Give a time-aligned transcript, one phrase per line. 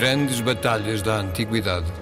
[0.00, 1.92] Grandes batalhas da antiguidade.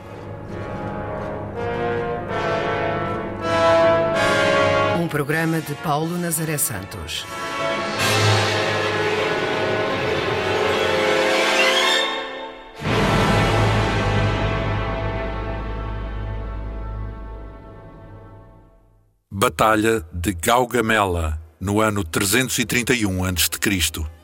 [5.03, 7.27] Um programa de Paulo Nazaré Santos.
[19.29, 24.18] Batalha de Gaugamela, no ano 331 a.C.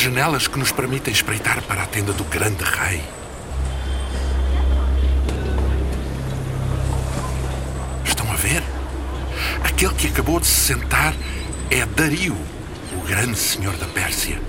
[0.00, 3.02] janelas que nos permitem espreitar para a tenda do grande rei.
[8.02, 8.62] Estão a ver?
[9.62, 11.14] Aquele que acabou de se sentar
[11.70, 12.34] é Dario,
[12.92, 14.40] o grande senhor da Pérsia.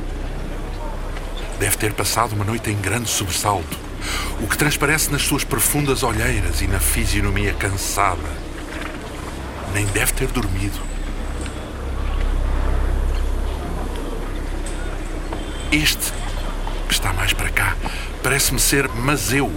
[1.59, 3.77] Deve ter passado uma noite em grande sobressalto,
[4.39, 8.29] o que transparece nas suas profundas olheiras e na fisionomia cansada.
[9.73, 10.90] Nem deve ter dormido.
[15.71, 16.11] Este,
[16.85, 17.77] que está mais para cá,
[18.21, 19.49] parece-me ser Mazeu.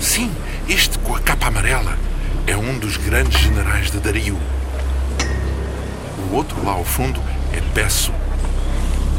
[0.00, 0.32] Sim,
[0.68, 1.98] este com a capa amarela
[2.46, 4.38] é um dos grandes generais de Dario.
[6.30, 7.20] O outro lá ao fundo
[7.52, 8.12] é Pesso.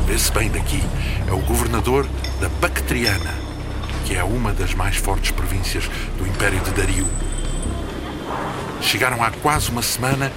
[0.07, 0.81] Vê-se bem daqui,
[1.27, 2.07] é o governador
[2.39, 3.33] da Bactriana,
[4.05, 7.07] que é uma das mais fortes províncias do Império de Dario.
[8.81, 10.31] Chegaram há quase uma semana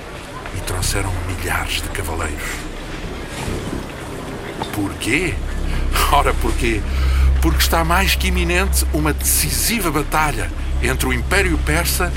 [0.56, 2.73] e trouxeram milhares de cavaleiros.
[4.74, 5.34] Porquê?
[6.12, 6.80] Ora, porquê?
[7.40, 10.50] Porque está mais que iminente uma decisiva batalha
[10.82, 12.12] entre o Império Persa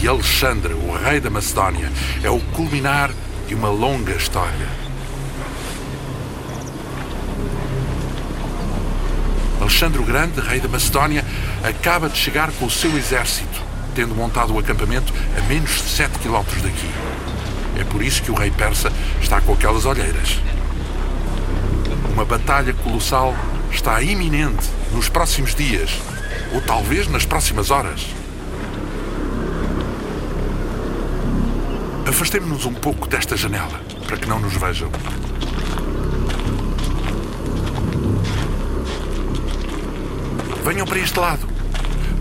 [0.00, 1.90] e Alexandre, o rei da Macedónia.
[2.22, 3.10] É o culminar
[3.48, 4.68] de uma longa história.
[9.60, 11.24] Alexandre o Grande, rei da Macedónia,
[11.62, 13.62] acaba de chegar com o seu exército,
[13.94, 16.90] tendo montado o acampamento a menos de 7 quilómetros daqui.
[17.78, 18.92] É por isso que o rei persa
[19.22, 20.38] está com aquelas olheiras.
[22.14, 23.34] Uma batalha colossal
[23.72, 25.90] está iminente nos próximos dias,
[26.54, 28.06] ou talvez nas próximas horas.
[32.06, 34.88] Afastemos-nos um pouco desta janela, para que não nos vejam.
[40.64, 41.48] Venham para este lado.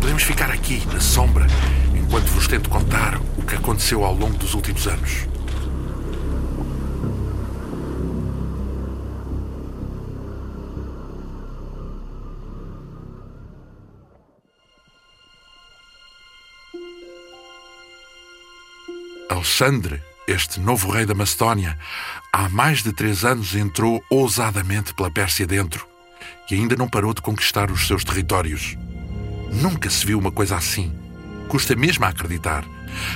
[0.01, 1.45] Podemos ficar aqui, na sombra,
[1.95, 5.32] enquanto vos tento contar o que aconteceu ao longo dos últimos anos.
[19.43, 21.77] Alexandre, este novo rei da Macedónia,
[22.31, 25.85] há mais de três anos entrou ousadamente pela Pérsia dentro
[26.49, 28.77] e ainda não parou de conquistar os seus territórios.
[29.51, 30.95] Nunca se viu uma coisa assim.
[31.49, 32.63] Custa mesmo a acreditar.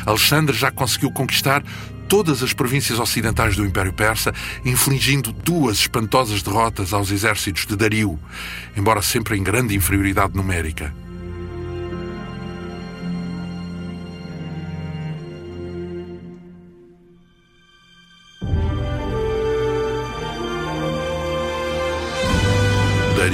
[0.05, 1.63] Alexandre já conseguiu conquistar
[2.09, 4.33] todas as províncias ocidentais do Império Persa,
[4.65, 8.19] infligindo duas espantosas derrotas aos exércitos de Dario,
[8.75, 10.93] embora sempre em grande inferioridade numérica.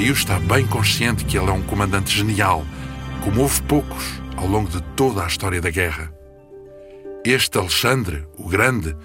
[0.03, 2.65] Dario está bem consciente que ele é um comandante genial,
[3.23, 4.03] como houve poucos
[4.35, 6.13] ao longo de toda a história da guerra.
[7.23, 8.97] Este Alexandre, o Grande,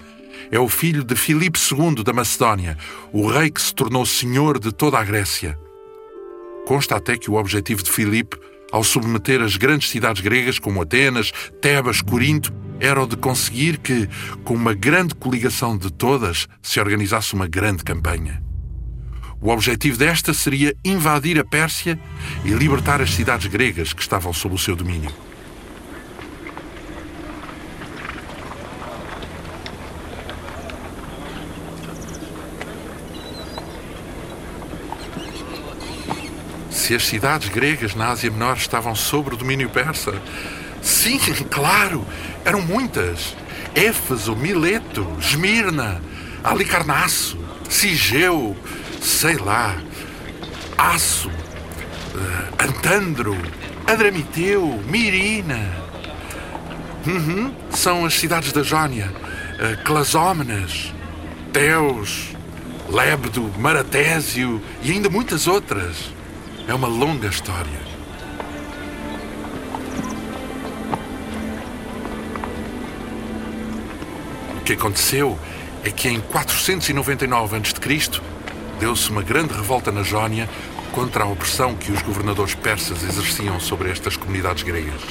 [0.51, 2.77] é o filho de Filipe II da Macedónia,
[3.13, 5.57] o rei que se tornou senhor de toda a Grécia.
[6.67, 8.37] Consta até que o objetivo de Filipe,
[8.69, 11.31] ao submeter as grandes cidades gregas como Atenas,
[11.61, 14.09] Tebas, Corinto, era o de conseguir que,
[14.43, 18.48] com uma grande coligação de todas, se organizasse uma grande campanha.
[19.41, 21.97] O objetivo desta seria invadir a Pérsia
[22.43, 25.11] e libertar as cidades gregas que estavam sob o seu domínio.
[36.69, 40.21] Se as cidades gregas na Ásia Menor estavam sob o domínio persa,
[40.81, 41.17] sim,
[41.49, 42.05] claro,
[42.43, 43.37] eram muitas.
[43.73, 46.01] Éfeso, Mileto, Esmirna,
[46.43, 47.37] Alicarnasso,
[47.69, 48.57] Sigeu,
[49.01, 49.75] sei lá,
[50.77, 53.37] Aço, uh, Antandro,
[53.85, 55.59] Adramiteu, Mirina.
[57.05, 59.11] Uhum, são as cidades da Jónia.
[59.55, 60.93] Uh, Clasómenas,
[61.51, 62.29] Teos,
[62.89, 66.11] Lébdo, Maratésio e ainda muitas outras.
[66.67, 67.89] É uma longa história.
[74.57, 75.37] O que aconteceu
[75.83, 78.21] é que em 499 a.C.
[78.79, 80.49] deu-se uma grande revolta na Jónia
[80.91, 85.01] contra a opressão que os governadores persas exerciam sobre estas comunidades gregas.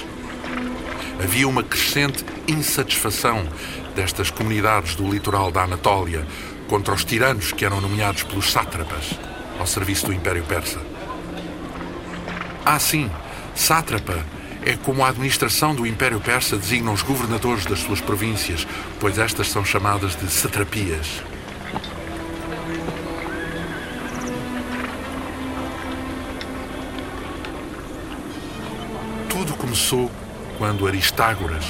[1.23, 3.47] Havia uma crescente insatisfação
[3.95, 6.27] destas comunidades do litoral da Anatólia
[6.69, 9.11] contra os tiranos que eram nomeados pelos sátrapas
[9.59, 10.81] ao serviço do Império Persa.
[12.65, 13.11] Ah, sim,
[13.55, 14.25] sátrapa
[14.65, 18.67] é como a administração do Império Persa designa os governadores das suas províncias,
[19.01, 21.23] pois estas são chamadas de satrapias.
[29.79, 30.11] Começou
[30.59, 31.65] quando Aristágoras,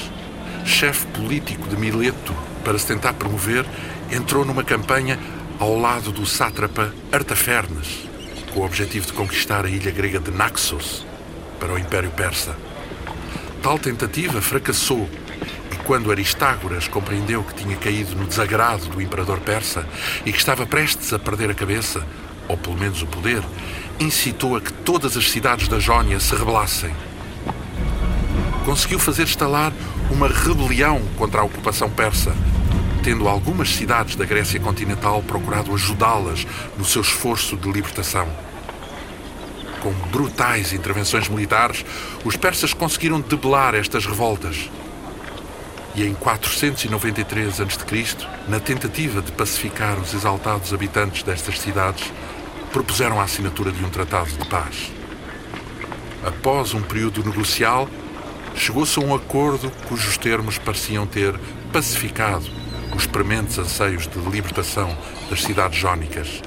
[0.64, 2.34] chefe político de Mileto,
[2.64, 3.66] para se tentar promover,
[4.10, 5.18] entrou numa campanha
[5.60, 8.08] ao lado do sátrapa Artafernes,
[8.54, 11.04] com o objetivo de conquistar a ilha grega de Naxos
[11.60, 12.56] para o Império Persa.
[13.62, 15.06] Tal tentativa fracassou
[15.70, 19.86] e quando Aristágoras compreendeu que tinha caído no desagrado do imperador persa
[20.24, 22.02] e que estava prestes a perder a cabeça,
[22.48, 23.42] ou pelo menos o poder,
[24.00, 27.07] incitou a que todas as cidades da Jónia se rebelassem.
[28.68, 29.72] Conseguiu fazer instalar
[30.10, 32.36] uma rebelião contra a ocupação persa,
[33.02, 38.28] tendo algumas cidades da Grécia continental procurado ajudá-las no seu esforço de libertação.
[39.80, 41.82] Com brutais intervenções militares,
[42.26, 44.68] os persas conseguiram debelar estas revoltas.
[45.94, 48.04] E em 493 a.C.,
[48.48, 52.12] na tentativa de pacificar os exaltados habitantes destas cidades,
[52.70, 54.92] propuseram a assinatura de um tratado de paz.
[56.22, 57.88] Após um período negocial,
[58.58, 61.38] chegou-se a um acordo cujos termos pareciam ter
[61.72, 62.44] pacificado
[62.94, 64.96] os prementes anseios de libertação
[65.30, 66.42] das cidades jónicas.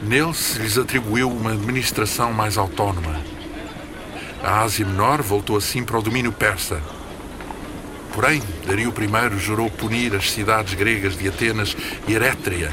[0.00, 3.20] Nele se lhes atribuiu uma administração mais autónoma.
[4.42, 6.80] A Ásia Menor voltou assim para o domínio persa.
[8.12, 11.76] Porém, Dario I jurou punir as cidades gregas de Atenas
[12.06, 12.70] e Erétria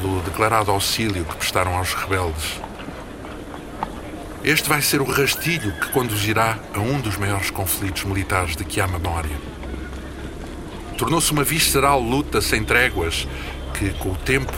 [0.00, 2.71] pelo declarado auxílio que prestaram aos rebeldes.
[4.44, 8.80] Este vai ser o rastilho que conduzirá a um dos maiores conflitos militares de que
[8.80, 9.52] há memória
[11.02, 13.26] tornou-se uma visceral luta sem tréguas
[13.74, 14.52] que, com o tempo,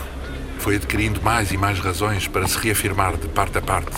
[0.59, 3.97] foi adquirindo mais e mais razões para se reafirmar de parte a parte.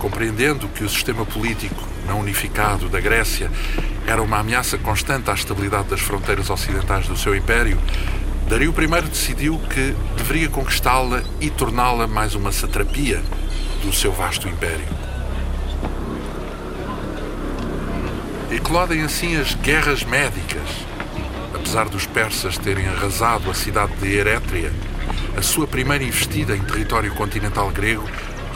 [0.00, 3.48] Compreendendo que o sistema político não unificado da Grécia
[4.04, 7.78] era uma ameaça constante à estabilidade das fronteiras ocidentais do seu império,
[8.52, 13.22] Dario I decidiu que deveria conquistá-la e torná-la mais uma satrapia
[13.82, 14.84] do seu vasto império.
[18.50, 20.68] eclodem assim as guerras médicas.
[21.54, 24.70] Apesar dos persas terem arrasado a cidade de Erétria,
[25.34, 28.04] a sua primeira investida em território continental grego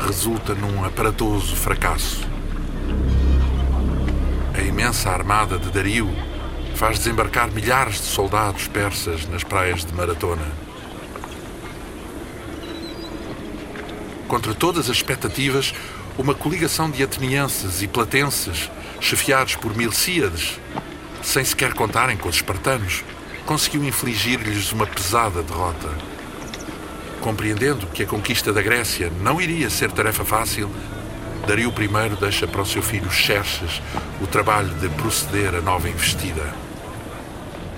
[0.05, 2.21] resulta num aparatoso fracasso.
[4.55, 6.15] A imensa armada de Dario
[6.77, 10.47] faz desembarcar milhares de soldados persas nas praias de Maratona.
[14.29, 15.73] Contra todas as expectativas,
[16.19, 20.61] uma coligação de atenienses e platenses chefiados por Milcíades,
[21.23, 23.03] sem sequer contarem com os espartanos,
[23.47, 25.89] conseguiu infligir-lhes uma pesada derrota.
[27.23, 30.71] Compreendendo que a conquista da Grécia não iria ser tarefa fácil,
[31.47, 33.81] Dario I deixa para o seu filho Xerxes
[34.21, 36.66] o trabalho de proceder à nova investida.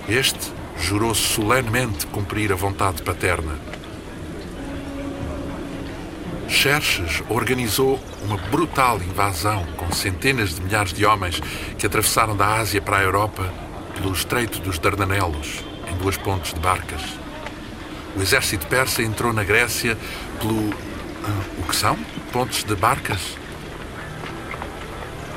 [0.09, 3.59] Este jurou solenemente cumprir a vontade paterna
[6.49, 11.41] Xerxes organizou uma brutal invasão com centenas de milhares de homens
[11.79, 13.53] que atravessaram da Ásia para a Europa
[13.95, 17.03] pelo Estreito dos Dardanelos, em duas pontes de barcas.
[18.17, 19.97] O exército persa entrou na Grécia
[20.41, 20.71] pelo.
[21.59, 21.97] o que são?
[22.33, 23.37] Pontes de barcas?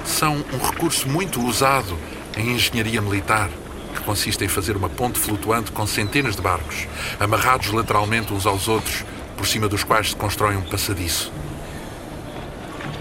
[0.05, 1.97] São um recurso muito usado
[2.35, 3.49] em engenharia militar,
[3.91, 6.87] que consiste em fazer uma ponte flutuante com centenas de barcos,
[7.19, 9.03] amarrados lateralmente uns aos outros
[9.37, 11.31] por cima dos quais se constrói um passadiço.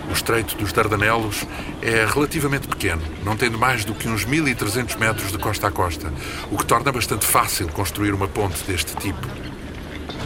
[0.09, 1.47] O Estreito dos Dardanelos
[1.81, 6.13] é relativamente pequeno, não tendo mais do que uns 1300 metros de costa a costa,
[6.51, 9.25] o que torna bastante fácil construir uma ponte deste tipo.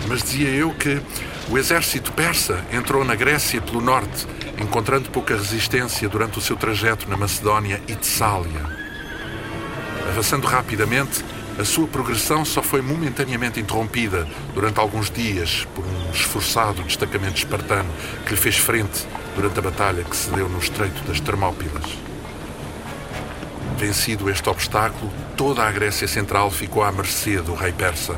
[0.09, 1.03] Mas dizia eu que
[1.51, 4.27] o exército persa entrou na Grécia pelo norte,
[4.59, 8.84] encontrando pouca resistência durante o seu trajeto na Macedónia e Tessália.
[10.15, 11.25] Avançando rapidamente,
[11.59, 17.91] a sua progressão só foi momentaneamente interrompida durante alguns dias por um esforçado destacamento espartano
[18.25, 21.99] que lhe fez frente durante a batalha que se deu no Estreito das Termópilas.
[23.77, 28.15] Vencido este obstáculo, toda a Grécia Central ficou à mercê do rei persa.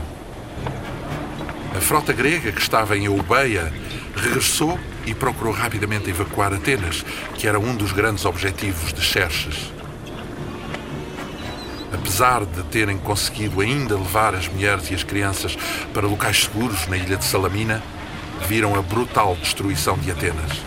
[1.74, 3.72] A frota grega que estava em Eubeia
[4.14, 7.02] regressou e procurou rapidamente evacuar Atenas,
[7.36, 9.75] que era um dos grandes objetivos de Xerxes
[12.16, 15.54] apesar de terem conseguido ainda levar as mulheres e as crianças
[15.92, 17.82] para locais seguros na ilha de Salamina,
[18.48, 20.62] viram a brutal destruição de Atenas.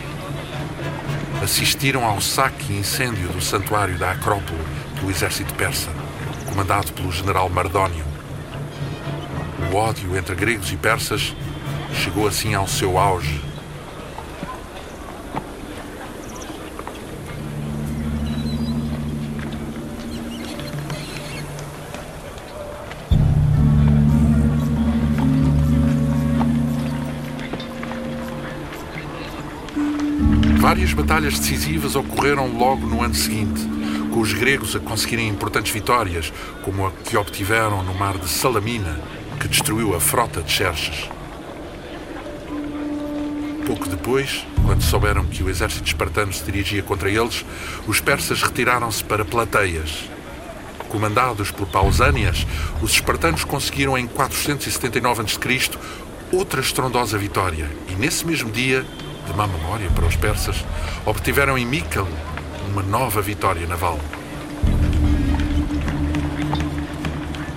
[1.41, 4.61] Assistiram ao saque e incêndio do santuário da Acrópole
[5.01, 5.89] do exército persa,
[6.47, 8.05] comandado pelo general Mardónio.
[9.71, 11.35] O ódio entre gregos e persas
[11.95, 13.41] chegou assim ao seu auge
[30.59, 33.61] Várias batalhas decisivas ocorreram logo no ano seguinte,
[34.11, 36.33] com os gregos a conseguirem importantes vitórias,
[36.63, 38.99] como a que obtiveram no mar de Salamina,
[39.39, 41.09] que destruiu a frota de Xerxes.
[43.65, 47.45] Pouco depois, quando souberam que o exército espartano se dirigia contra eles,
[47.87, 50.09] os persas retiraram-se para Plateias.
[50.89, 52.45] Comandados por Pausânias,
[52.81, 55.77] os espartanos conseguiram em 479 a.C.
[56.31, 58.85] outra estrondosa vitória e, nesse mesmo dia,
[59.29, 60.65] de má memória para os persas,
[61.05, 62.07] obtiveram em Mikkel
[62.71, 63.99] uma nova vitória naval.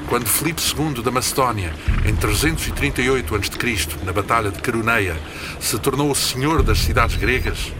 [0.08, 1.72] Quando Filipe II da Macedónia,
[2.04, 5.16] em 338 a.C., na Batalha de Caroneia,
[5.58, 7.72] se tornou o senhor das cidades gregas,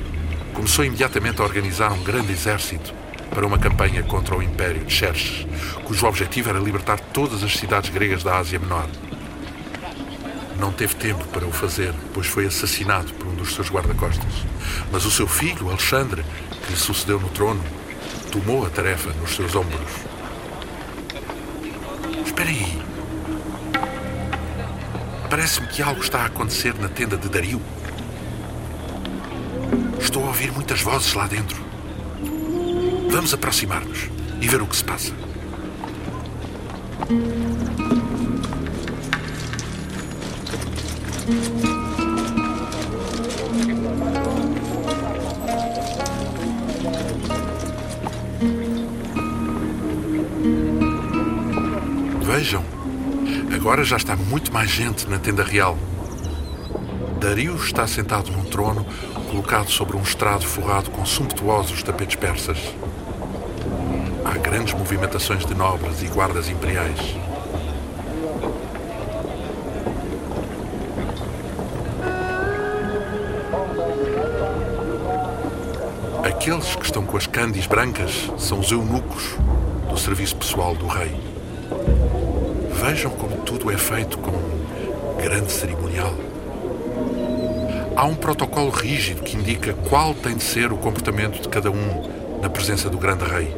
[0.54, 2.94] começou imediatamente a organizar um grande exército
[3.28, 5.46] para uma campanha contra o Império de Xerxes,
[5.84, 8.88] cujo objetivo era libertar todas as cidades gregas da Ásia Menor.
[10.58, 14.32] Não teve tempo para o fazer, pois foi assassinado por um dos seus guarda-costas.
[14.90, 16.24] Mas o seu filho, Alexandre,
[16.64, 17.62] que lhe sucedeu no trono,
[18.30, 19.90] tomou a tarefa nos seus ombros.
[22.24, 22.82] Espera aí.
[25.28, 27.60] Parece-me que algo está a acontecer na tenda de Dario.
[29.98, 31.56] Estou a ouvir muitas vozes lá dentro.
[33.10, 35.12] Vamos aproximar-nos e ver o que se passa.
[52.22, 52.64] Vejam,
[53.54, 55.78] agora já está muito mais gente na tenda real.
[57.20, 58.84] Dario está sentado num trono
[59.30, 62.58] colocado sobre um estrado forrado com sumptuosos tapetes persas.
[64.24, 67.31] Há grandes movimentações de nobres e guardas imperiais.
[76.42, 79.36] Aqueles que estão com as candis brancas são os eunucos
[79.88, 81.14] do serviço pessoal do rei.
[82.84, 84.32] Vejam como tudo é feito com
[85.22, 86.12] grande cerimonial.
[87.94, 92.40] Há um protocolo rígido que indica qual tem de ser o comportamento de cada um
[92.42, 93.56] na presença do grande rei.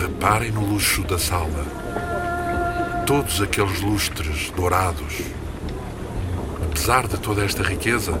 [0.00, 1.66] Reparem no luxo da sala.
[3.08, 5.20] Todos aqueles lustres dourados.
[6.64, 8.20] Apesar de toda esta riqueza,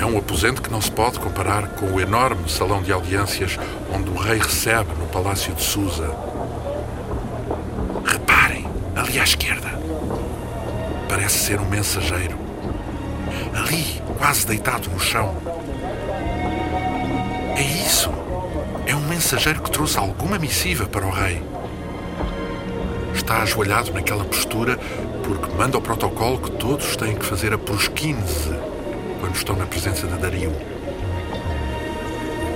[0.00, 3.58] é um aposento que não se pode comparar com o enorme salão de audiências
[3.94, 6.10] onde o rei recebe no Palácio de Susa.
[8.06, 8.66] Reparem,
[8.96, 9.68] ali à esquerda.
[11.06, 12.34] Parece ser um mensageiro.
[13.54, 15.36] Ali, quase deitado no chão.
[17.56, 18.10] É isso.
[18.86, 21.42] É um mensageiro que trouxe alguma missiva para o rei.
[23.14, 24.78] Está ajoelhado naquela postura
[25.22, 28.69] porque manda o protocolo que todos têm que fazer a prosquínese
[29.30, 30.52] quando estão na presença de Dario.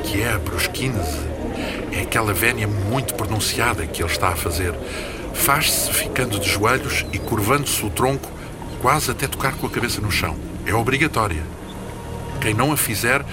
[0.02, 1.20] Que é a prosquínese?
[1.92, 4.74] É aquela vénia muito pronunciada que ele está a fazer.
[5.32, 8.28] Faz-se ficando de joelhos e curvando-se o tronco
[8.82, 10.36] quase até tocar com a cabeça no chão.
[10.66, 11.44] É obrigatória.
[12.40, 13.24] Quem não a fizer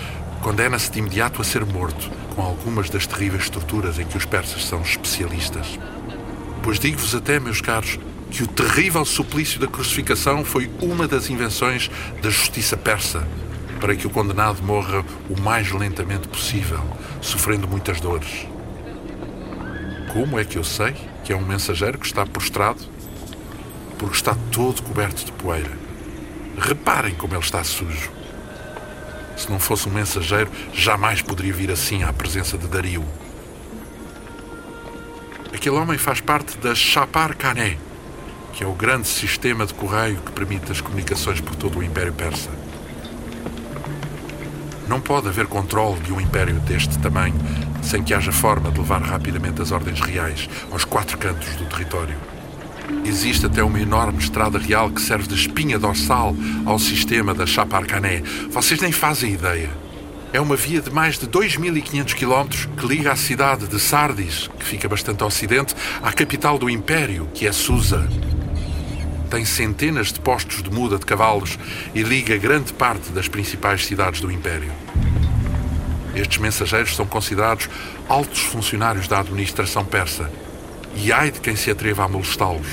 [0.43, 4.65] condena-se de imediato a ser morto, com algumas das terríveis torturas em que os persas
[4.65, 5.79] são especialistas.
[6.61, 7.97] Pois digo-vos até, meus caros,
[8.31, 13.27] que o terrível suplício da crucificação foi uma das invenções da justiça persa
[13.79, 16.79] para que o condenado morra o mais lentamente possível,
[17.19, 18.47] sofrendo muitas dores.
[20.13, 20.95] Como é que eu sei
[21.25, 22.79] que é um mensageiro que está prostrado?
[23.97, 25.71] Porque está todo coberto de poeira.
[26.57, 28.11] Reparem como ele está sujo.
[29.35, 33.03] Se não fosse um mensageiro, jamais poderia vir assim à presença de Dario.
[35.53, 37.77] Aquele homem faz parte da Chapar Khané,
[38.53, 42.13] que é o grande sistema de correio que permite as comunicações por todo o Império
[42.13, 42.49] Persa.
[44.87, 47.39] Não pode haver controle de um império deste tamanho
[47.81, 52.15] sem que haja forma de levar rapidamente as ordens reais aos quatro cantos do território.
[53.05, 58.21] Existe até uma enorme estrada real que serve de espinha dorsal ao sistema da Chaparcané.
[58.49, 59.69] Vocês nem fazem ideia.
[60.33, 64.65] É uma via de mais de 2.500 quilómetros que liga a cidade de Sardis, que
[64.65, 68.07] fica bastante ao ocidente, à capital do Império, que é Susa.
[69.31, 71.57] Tem centenas de postos de muda de cavalos
[71.95, 74.69] e liga grande parte das principais cidades do Império.
[76.13, 77.69] Estes mensageiros são considerados
[78.09, 80.29] altos funcionários da administração persa
[80.97, 82.67] e ai de quem se atreva a molestá-los.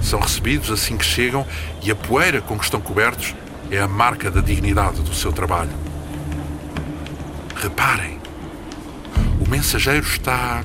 [0.00, 1.44] São recebidos assim que chegam
[1.82, 3.34] e a poeira com que estão cobertos
[3.68, 5.72] é a marca da dignidade do seu trabalho.
[7.56, 8.16] Reparem,
[9.44, 10.64] o mensageiro está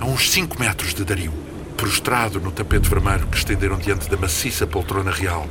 [0.00, 1.43] a uns 5 metros de Dario,
[1.84, 5.46] prostrado no tapete vermelho que estenderam diante da maciça poltrona real,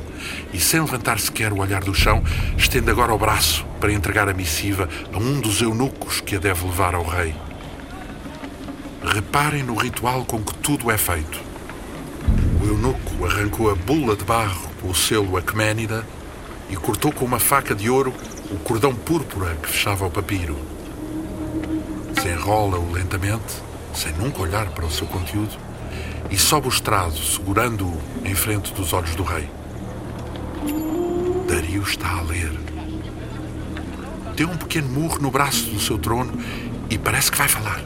[0.52, 2.24] e sem levantar sequer o olhar do chão,
[2.58, 6.64] estende agora o braço para entregar a missiva a um dos eunucos que a deve
[6.66, 7.36] levar ao rei.
[9.04, 11.40] Reparem no ritual com que tudo é feito.
[12.60, 16.04] O eunuco arrancou a bula de barro com o selo Aquemênida
[16.68, 18.12] e cortou com uma faca de ouro
[18.50, 20.58] o cordão púrpura que fechava o papiro.
[22.12, 23.62] Desenrola-o lentamente,
[23.94, 25.56] sem nunca olhar para o seu conteúdo,
[26.30, 29.48] e sobe o estrado, segurando-o em frente dos olhos do rei.
[31.48, 32.52] Dario está a ler.
[34.36, 36.32] Deu um pequeno murro no braço do seu trono
[36.90, 37.82] e parece que vai falar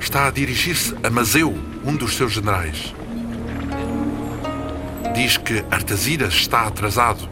[0.00, 2.94] está a dirigir-se a Mazeu, um dos seus generais.
[5.14, 7.28] Diz que Artaziras está atrasado.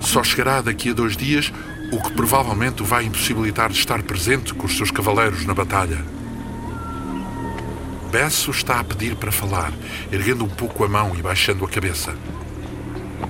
[0.00, 1.52] Só chegará daqui a dois dias,
[1.90, 6.04] o que provavelmente o vai impossibilitar de estar presente com os seus cavaleiros na batalha.
[8.12, 9.72] Besso está a pedir para falar,
[10.12, 12.14] erguendo um pouco a mão e baixando a cabeça.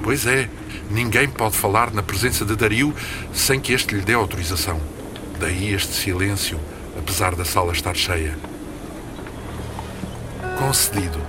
[0.03, 0.51] Pois é,
[0.91, 2.93] ninguém pode falar na presença de Dario
[3.33, 4.81] sem que este lhe dê autorização.
[5.39, 6.59] Daí este silêncio,
[6.99, 8.37] apesar da sala estar cheia.
[10.59, 11.21] Concedido.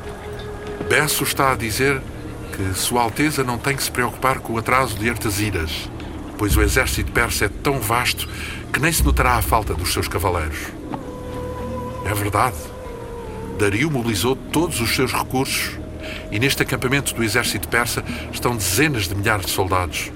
[0.90, 2.02] Besso está a dizer
[2.58, 5.88] que Sua Alteza não tem que se preocupar com o atraso de Artesiras,
[6.40, 8.28] pois o exército persa é tão vasto
[8.74, 10.58] que nem se notará a falta dos seus cavaleiros.
[12.04, 12.73] É verdade.
[13.58, 15.72] Dario mobilizou todos os seus recursos
[16.32, 20.12] e neste acampamento do exército persa estão dezenas de milhares de soldados,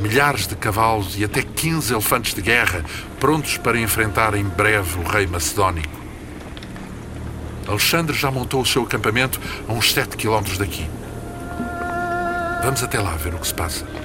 [0.00, 2.84] milhares de cavalos e até 15 elefantes de guerra
[3.18, 6.00] prontos para enfrentar em breve o rei macedónico.
[7.68, 10.88] Alexandre já montou o seu acampamento a uns 7 quilómetros daqui.
[12.62, 13.99] Vamos até lá ver o que se passa.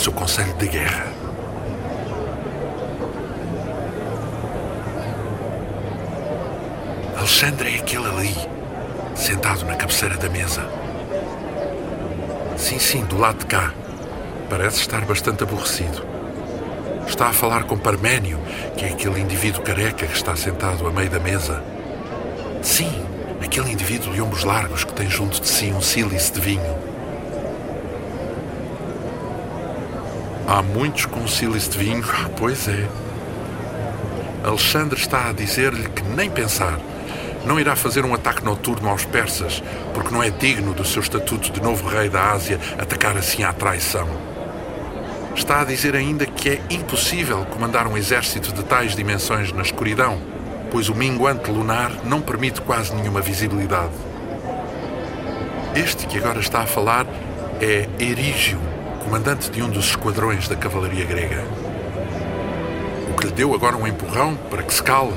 [0.00, 1.06] Seu conselho de guerra.
[7.18, 8.34] Alexandre é aquele ali,
[9.14, 10.66] sentado na cabeceira da mesa.
[12.56, 13.74] Sim, sim, do lado de cá.
[14.48, 16.02] Parece estar bastante aborrecido.
[17.06, 18.38] Está a falar com Parménio,
[18.78, 21.62] que é aquele indivíduo careca que está sentado a meio da mesa.
[22.62, 23.04] Sim,
[23.44, 26.89] aquele indivíduo de ombros largos que tem junto de si um sílice de vinho.
[30.50, 32.02] Há muitos com sílice de vinho?
[32.36, 32.88] Pois é.
[34.42, 36.76] Alexandre está a dizer-lhe que nem pensar.
[37.46, 39.62] Não irá fazer um ataque noturno aos persas,
[39.94, 43.52] porque não é digno do seu estatuto de novo rei da Ásia atacar assim à
[43.52, 44.08] traição.
[45.36, 50.20] Está a dizer ainda que é impossível comandar um exército de tais dimensões na escuridão,
[50.68, 53.94] pois o minguante lunar não permite quase nenhuma visibilidade.
[55.76, 57.06] Este que agora está a falar
[57.60, 58.58] é Erígio,
[59.00, 61.42] comandante de um dos esquadrões da cavalaria grega.
[63.10, 65.14] O que lhe deu agora um empurrão para que se cale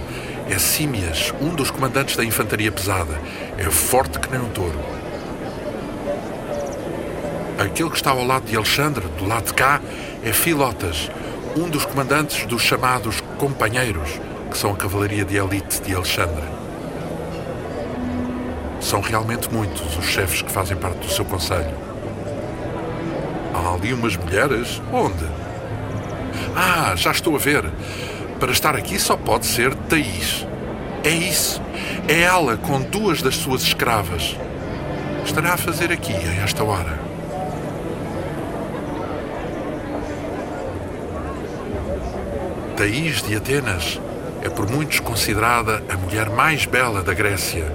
[0.50, 3.19] é Símias, um dos comandantes da infantaria pesada.
[3.58, 4.80] É forte que nem um touro.
[7.60, 9.80] Aquele que está ao lado de Alexandre, do lado de cá,
[10.24, 11.12] é Filotas,
[11.56, 14.19] um dos comandantes dos chamados companheiros,
[14.50, 16.43] que são a cavalaria de elite de Alexandre.
[18.82, 21.93] São realmente muitos os chefes que fazem parte do seu conselho.
[23.74, 24.80] Ali umas mulheres?
[24.92, 25.26] Onde?
[26.56, 27.66] Ah, já estou a ver.
[28.40, 30.46] Para estar aqui só pode ser Thaís.
[31.04, 31.60] É isso.
[32.08, 34.38] É ela com duas das suas escravas.
[35.26, 37.00] Estará a fazer aqui a esta hora.
[42.78, 44.00] Thaís de Atenas
[44.44, 47.66] é por muitos considerada a mulher mais bela da Grécia.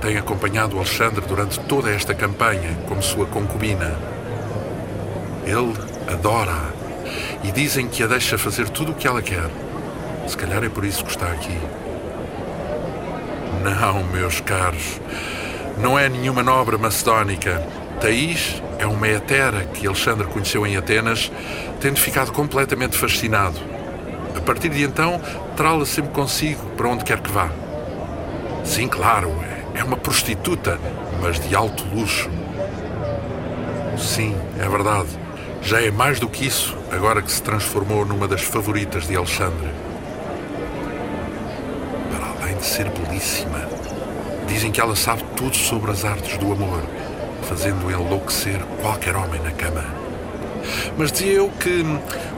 [0.00, 4.09] Tem acompanhado Alexandre durante toda esta campanha como sua concubina.
[5.50, 5.74] Ele
[6.06, 6.70] adora-a
[7.42, 9.50] e dizem que a deixa fazer tudo o que ela quer.
[10.28, 11.58] Se calhar é por isso que está aqui.
[13.64, 15.00] Não, meus caros,
[15.76, 17.66] não é nenhuma nobre macedónica.
[18.00, 21.32] Thaís é uma hetera que Alexandre conheceu em Atenas,
[21.80, 23.58] tendo ficado completamente fascinado.
[24.36, 25.20] A partir de então,
[25.56, 27.50] trá-la sempre consigo para onde quer que vá.
[28.62, 29.34] Sim, claro,
[29.74, 30.78] é uma prostituta,
[31.20, 32.30] mas de alto luxo.
[33.98, 35.19] Sim, é verdade.
[35.62, 39.68] Já é mais do que isso, agora que se transformou numa das favoritas de Alexandre.
[42.10, 43.68] Para além de ser belíssima,
[44.48, 46.82] dizem que ela sabe tudo sobre as artes do amor,
[47.48, 49.84] fazendo enlouquecer qualquer homem na cama.
[50.96, 51.84] Mas dizia eu que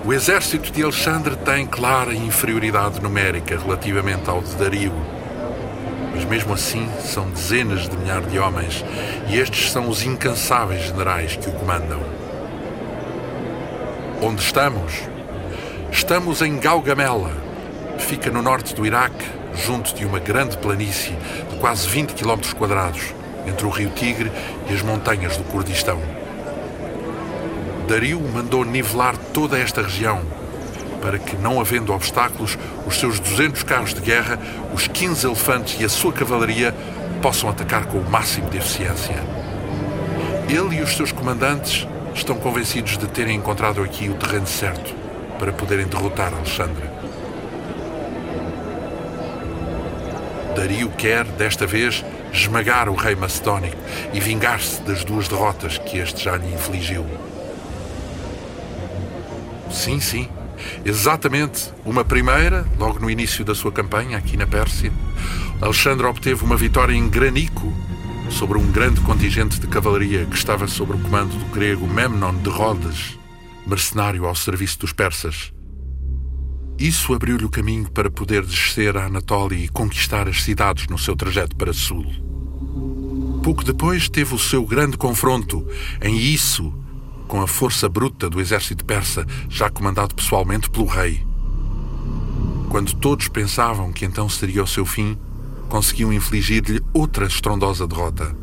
[0.05, 4.93] o exército de Alexandre tem clara inferioridade numérica relativamente ao de Dario.
[6.15, 8.85] Mas mesmo assim são dezenas de milhares de homens
[9.29, 12.22] e estes são os incansáveis generais que o comandam.
[14.25, 15.03] Onde estamos?
[15.91, 17.33] Estamos em Gaugamela.
[17.99, 21.17] Fica no norte do Iraque, junto de uma grande planície
[21.51, 23.13] de quase 20 km quadrados,
[23.49, 24.31] entre o rio Tigre
[24.71, 26.01] e as montanhas do Kurdistão.
[27.89, 30.23] Dario mandou nivelar toda esta região
[31.01, 32.57] para que, não havendo obstáculos,
[32.87, 34.39] os seus 200 carros de guerra,
[34.73, 36.73] os 15 elefantes e a sua cavalaria
[37.21, 39.17] possam atacar com o máximo de eficiência.
[40.49, 44.95] Ele e os seus comandantes estão convencidos de terem encontrado aqui o terreno certo
[45.39, 46.85] para poderem derrotar Alexandre.
[50.55, 53.77] Dario quer, desta vez, esmagar o rei macedónico
[54.13, 57.07] e vingar-se das duas derrotas que este já lhe infligiu.
[59.71, 60.29] Sim, sim.
[60.85, 61.73] Exatamente.
[61.85, 64.93] Uma primeira, logo no início da sua campanha, aqui na Pérsia,
[65.61, 67.73] Alexandre obteve uma vitória em granico
[68.33, 72.49] sobre um grande contingente de cavalaria que estava sob o comando do grego Memnon de
[72.49, 73.19] Rhodes,
[73.67, 75.53] mercenário ao serviço dos persas.
[76.79, 81.15] Isso abriu-lhe o caminho para poder descer a Anatólia e conquistar as cidades no seu
[81.15, 82.05] trajeto para sul.
[83.43, 85.67] Pouco depois teve o seu grande confronto
[86.01, 86.73] em Isso,
[87.29, 91.25] com a força bruta do exército persa, já comandado pessoalmente pelo rei.
[92.71, 95.19] Quando todos pensavam que então seria o seu fim,
[95.73, 98.37] conseguiu infligir-lhe outra estrondosa derrota.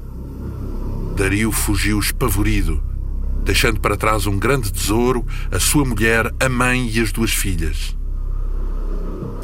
[1.15, 2.81] Dario fugiu espavorido,
[3.45, 7.95] deixando para trás um grande tesouro, a sua mulher, a mãe e as duas filhas.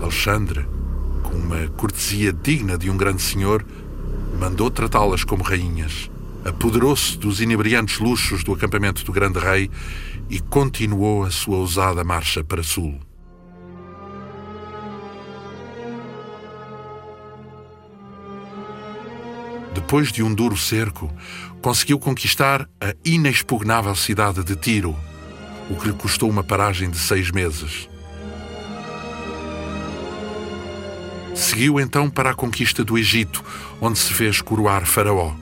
[0.02, 0.66] Alexandre,
[1.22, 3.64] com uma cortesia digna de um grande senhor,
[4.40, 6.10] mandou tratá-las como rainhas,
[6.44, 9.70] apoderou-se dos inebriantes luxos do acampamento do grande rei
[10.28, 13.00] e continuou a sua ousada marcha para sul.
[19.86, 21.14] Depois de um duro cerco,
[21.62, 24.96] conseguiu conquistar a inexpugnável cidade de Tiro,
[25.70, 27.88] o que lhe custou uma paragem de seis meses.
[31.36, 33.46] Seguiu então para a conquista do Egito,
[33.80, 35.36] onde se fez coroar Faraó.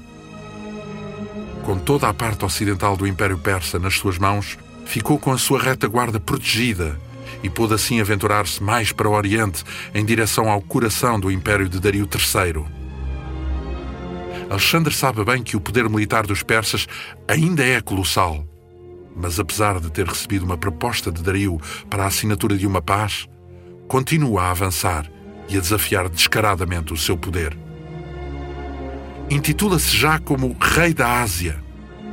[1.64, 5.62] Com toda a parte ocidental do Império Persa nas suas mãos, ficou com a sua
[5.62, 7.00] retaguarda protegida
[7.42, 9.64] e pôde assim aventurar-se mais para o Oriente,
[9.96, 12.83] em direção ao coração do Império de Dario III.
[14.54, 16.88] Alexandre sabe bem que o poder militar dos persas
[17.28, 18.48] ainda é colossal,
[19.16, 23.28] mas apesar de ter recebido uma proposta de Dario para a assinatura de uma paz,
[23.88, 25.12] continua a avançar
[25.50, 27.58] e a desafiar descaradamente o seu poder.
[29.28, 31.60] Intitula-se já como Rei da Ásia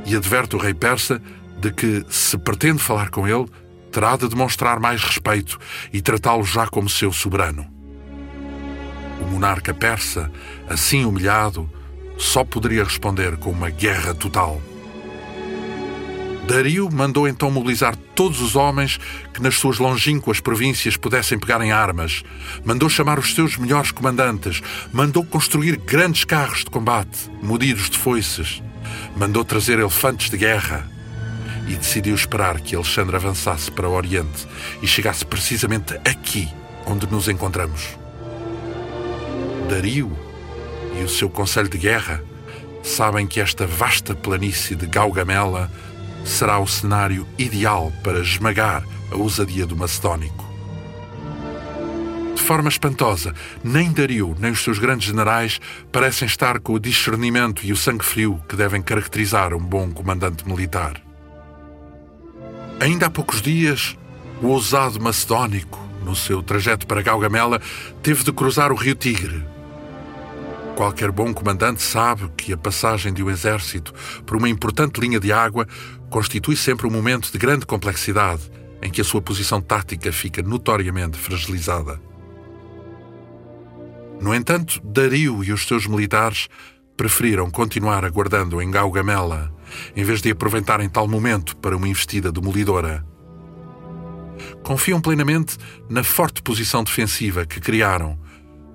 [0.03, 1.21] e adverte o rei persa
[1.59, 3.45] de que, se pretende falar com ele,
[3.91, 5.59] terá de demonstrar mais respeito
[5.93, 7.71] e tratá-lo já como seu soberano.
[9.21, 10.31] O monarca persa,
[10.67, 11.69] assim humilhado,
[12.21, 14.61] só poderia responder com uma guerra total.
[16.47, 18.99] Dario mandou então mobilizar todos os homens
[19.33, 22.23] que nas suas longínquas províncias pudessem pegar em armas,
[22.63, 24.61] mandou chamar os seus melhores comandantes,
[24.93, 28.61] mandou construir grandes carros de combate, munidos de foices,
[29.15, 30.89] mandou trazer elefantes de guerra
[31.67, 34.47] e decidiu esperar que Alexandre avançasse para o Oriente
[34.81, 36.47] e chegasse precisamente aqui
[36.85, 37.97] onde nos encontramos.
[39.69, 40.30] Dario
[40.99, 42.23] e o seu conselho de guerra
[42.83, 45.71] sabem que esta vasta planície de Gaugamela
[46.25, 50.49] será o cenário ideal para esmagar a ousadia do macedónico.
[52.35, 55.59] De forma espantosa, nem Dario nem os seus grandes generais
[55.91, 60.47] parecem estar com o discernimento e o sangue frio que devem caracterizar um bom comandante
[60.47, 61.01] militar.
[62.79, 63.95] Ainda há poucos dias,
[64.41, 67.61] o ousado macedónico, no seu trajeto para Gaugamela,
[68.01, 69.45] teve de cruzar o rio Tigre,
[70.81, 73.93] Qualquer bom comandante sabe que a passagem de um exército
[74.25, 75.67] por uma importante linha de água
[76.09, 78.49] constitui sempre um momento de grande complexidade
[78.81, 82.01] em que a sua posição tática fica notoriamente fragilizada.
[84.19, 86.49] No entanto, Dario e os seus militares
[86.97, 89.53] preferiram continuar aguardando em Gaugamela
[89.95, 93.05] em vez de aproveitarem tal momento para uma investida demolidora.
[94.63, 98.19] Confiam plenamente na forte posição defensiva que criaram,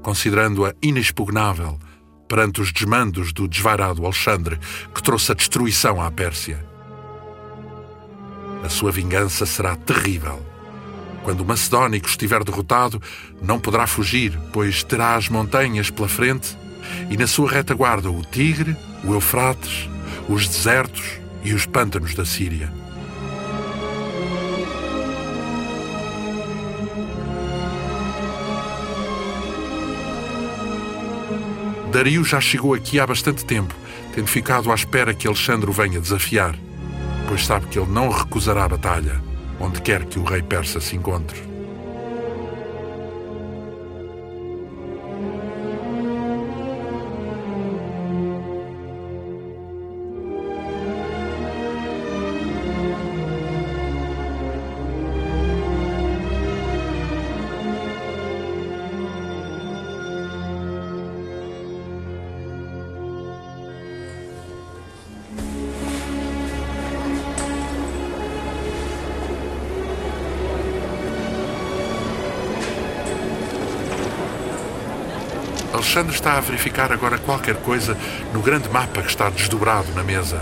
[0.04, 1.80] considerando-a inexpugnável
[2.28, 4.58] perante os desmandos do desvairado Alexandre,
[4.94, 6.64] que trouxe a destruição à Pérsia.
[8.64, 10.44] A sua vingança será terrível.
[11.22, 13.00] Quando o Macedónico estiver derrotado,
[13.42, 16.56] não poderá fugir, pois terá as montanhas pela frente
[17.10, 19.88] e na sua retaguarda o Tigre, o Eufrates,
[20.28, 22.85] os desertos e os pântanos da Síria.
[31.96, 33.74] Dario já chegou aqui há bastante tempo,
[34.14, 36.54] tendo ficado à espera que Alexandre o venha desafiar,
[37.26, 39.18] pois sabe que ele não recusará a batalha,
[39.58, 41.55] onde quer que o rei persa se encontre.
[75.96, 77.96] Alexandre está a verificar agora qualquer coisa
[78.34, 80.38] no grande mapa que está desdobrado na mesa.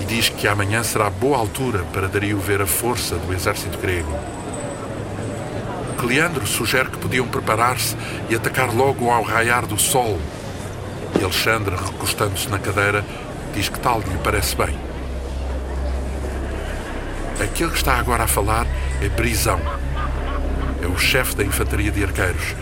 [0.00, 4.18] E diz que amanhã será boa altura para Dario ver a força do exército grego.
[5.98, 7.94] Cleandro sugere que podiam preparar-se
[8.30, 10.18] e atacar logo ao raiar do sol.
[11.20, 13.04] E Alexandre, recostando-se na cadeira,
[13.52, 14.74] diz que tal lhe parece bem.
[17.44, 18.66] Aquele que está agora a falar
[19.02, 19.60] é Brisão.
[20.82, 22.54] É o chefe da infantaria de arqueiros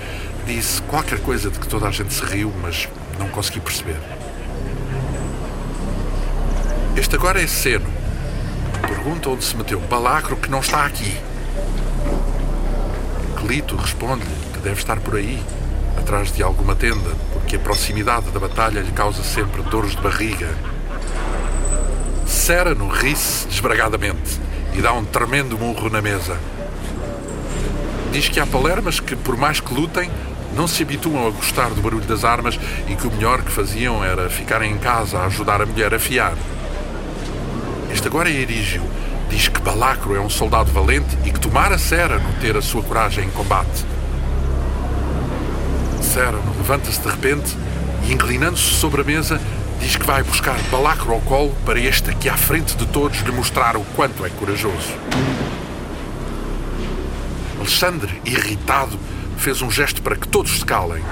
[0.46, 3.98] Disse qualquer coisa de que toda a gente se riu, mas não consegui perceber.
[6.96, 7.88] Este agora é Seno.
[8.86, 11.18] Pergunta onde se meteu Balacro que não está aqui.
[13.40, 15.42] Clito responde-lhe que deve estar por aí,
[15.98, 20.54] atrás de alguma tenda, porque a proximidade da batalha lhe causa sempre dores de barriga.
[22.24, 24.40] Serano ri-se desbragadamente
[24.74, 26.38] e dá um tremendo murro na mesa.
[28.12, 30.08] Diz que há palermas que, por mais que lutem,
[30.56, 34.02] não se habituam a gostar do barulho das armas e que o melhor que faziam
[34.02, 36.34] era ficarem em casa a ajudar a mulher a fiar.
[37.92, 38.82] Este agora é Erígio.
[39.28, 43.26] Diz que Balacro é um soldado valente e que tomara Serano ter a sua coragem
[43.26, 43.84] em combate.
[46.00, 47.54] Serano levanta-se de repente
[48.06, 49.38] e, inclinando-se sobre a mesa,
[49.78, 53.32] diz que vai buscar Balacro ao colo para este aqui à frente de todos lhe
[53.32, 54.94] mostrar o quanto é corajoso.
[57.58, 58.98] Alexandre, irritado,
[59.36, 61.02] fez um gesto para que todos se calem.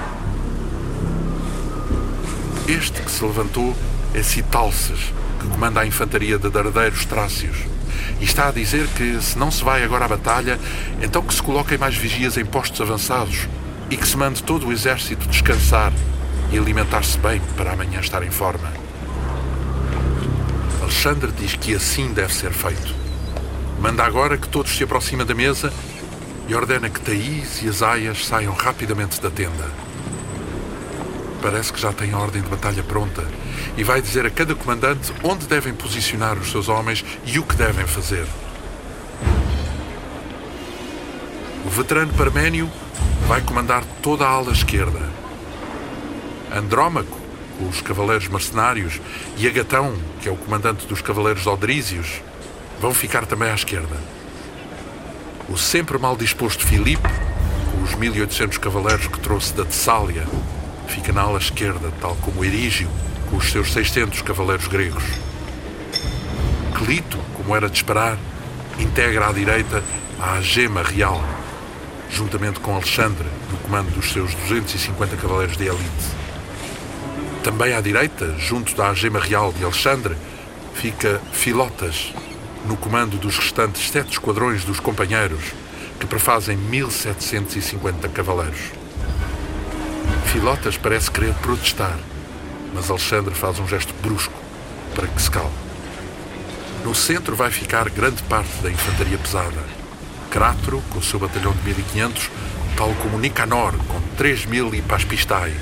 [2.67, 3.75] Este que se levantou
[4.13, 7.57] é Citalces, que comanda a infantaria de dardeiros trácios.
[8.19, 10.59] E está a dizer que, se não se vai agora à batalha,
[11.01, 13.47] então que se coloquem mais vigias em postos avançados
[13.89, 15.93] e que se mande todo o exército descansar
[16.51, 18.71] e alimentar-se bem para amanhã estar em forma.
[20.81, 22.95] Alexandre diz que assim deve ser feito.
[23.79, 25.71] Manda agora que todos se aproximem da mesa
[26.47, 29.69] e ordena que Thaís e as aias saiam rapidamente da tenda.
[31.41, 33.23] Parece que já tem a ordem de batalha pronta
[33.77, 37.55] e vai dizer a cada comandante onde devem posicionar os seus homens e o que
[37.55, 38.25] devem fazer.
[41.65, 42.69] O veterano Parménio
[43.27, 45.01] vai comandar toda a ala esquerda.
[46.55, 47.19] Andrómaco,
[47.69, 49.01] os cavaleiros mercenários,
[49.37, 52.21] e Agatão, que é o comandante dos cavaleiros odrísios,
[52.79, 53.95] vão ficar também à esquerda.
[55.47, 57.07] O sempre mal disposto Filipe,
[57.71, 60.25] com os 1800 cavaleiros que trouxe da Tessália,
[60.87, 62.89] fica na ala esquerda, tal como Erígio,
[63.29, 65.03] com os seus 600 cavaleiros gregos.
[66.73, 68.17] Clito, como era de esperar,
[68.79, 69.83] integra à direita
[70.19, 71.23] a gema real,
[72.09, 76.15] juntamente com Alexandre, no comando dos seus 250 cavaleiros de elite.
[77.43, 80.15] Também à direita, junto da gema real de Alexandre,
[80.73, 82.11] fica Filotas,
[82.67, 85.53] no comando dos restantes sete esquadrões dos companheiros,
[85.99, 88.71] que prefazem 1750 cavaleiros.
[90.25, 91.97] Filotas parece querer protestar,
[92.73, 94.33] mas Alexandre faz um gesto brusco
[94.93, 95.55] para que se calme.
[96.83, 99.63] No centro vai ficar grande parte da infantaria pesada.
[100.29, 102.29] Crátero, com seu batalhão de 1500,
[102.75, 105.53] tal como Nicanor, com 3000 e Paspistai.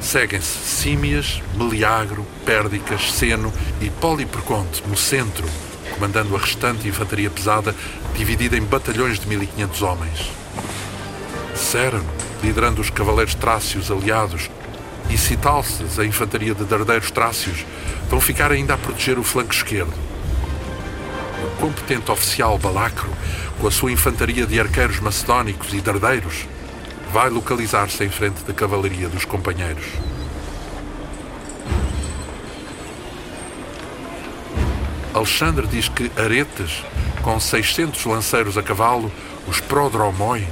[0.00, 5.48] Seguem-se Símias, Meliagro, Pérdicas, Seno e Poliperconte no centro,
[5.94, 7.74] comandando a restante infantaria pesada,
[8.14, 10.30] dividida em batalhões de 1500 homens.
[11.54, 12.08] Cérano,
[12.42, 14.50] liderando os cavaleiros trácios aliados,
[15.08, 17.64] e Citalces, a infantaria de dardeiros trácios,
[18.08, 19.92] vão ficar ainda a proteger o flanco esquerdo.
[21.44, 23.08] O competente oficial Balacro,
[23.60, 26.46] com a sua infantaria de arqueiros macedónicos e dardeiros,
[27.12, 29.84] vai localizar-se em frente da cavalaria dos companheiros.
[35.14, 36.84] Alexandre diz que Aretes,
[37.22, 39.10] com 600 lanceiros a cavalo,
[39.46, 40.44] os Prodromoi,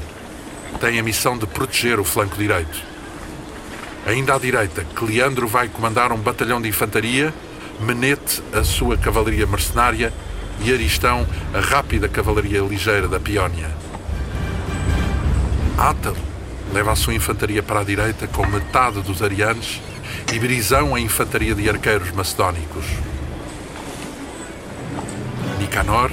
[0.81, 2.81] tem a missão de proteger o flanco direito.
[4.07, 7.35] Ainda à direita, Cleandro vai comandar um batalhão de infantaria,
[7.81, 10.12] Menete a sua cavalaria mercenária
[10.61, 13.70] e Aristão a rápida cavalaria ligeira da Piónia.
[15.77, 16.16] Átalo
[16.72, 19.81] leva a sua infantaria para a direita com metade dos arianos
[20.33, 22.85] e Brisão a infantaria de arqueiros macedónicos.
[25.73, 26.11] Nicanor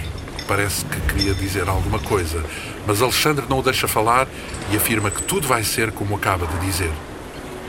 [0.48, 2.42] parece que queria dizer alguma coisa,
[2.88, 4.26] mas Alexandre não o deixa falar
[4.72, 6.90] e afirma que tudo vai ser como acaba de dizer.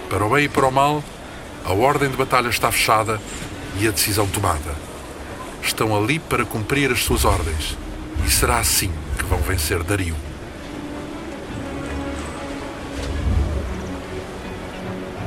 [0.09, 1.03] Para o bem e para o mal,
[1.65, 3.21] a ordem de batalha está fechada
[3.81, 4.73] e a decisão tomada.
[5.65, 7.77] Estão ali para cumprir as suas ordens
[8.25, 10.30] e será assim que vão vencer Dario.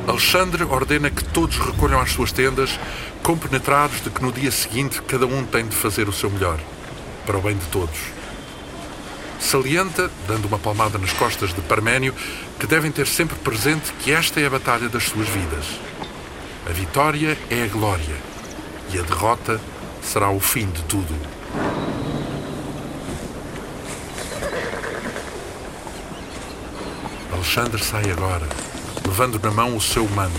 [0.07, 2.77] Alexandre ordena que todos recolham às suas tendas,
[3.21, 6.59] compenetrados de que no dia seguinte cada um tem de fazer o seu melhor,
[7.25, 7.97] para o bem de todos.
[9.39, 12.13] Salienta, dando uma palmada nas costas de Parménio,
[12.59, 15.65] que devem ter sempre presente que esta é a batalha das suas vidas.
[16.69, 18.15] A vitória é a glória
[18.93, 19.59] e a derrota
[20.01, 21.13] será o fim de tudo.
[27.31, 28.47] Alexandre sai agora,
[29.13, 30.33] levando na mão o seu manto.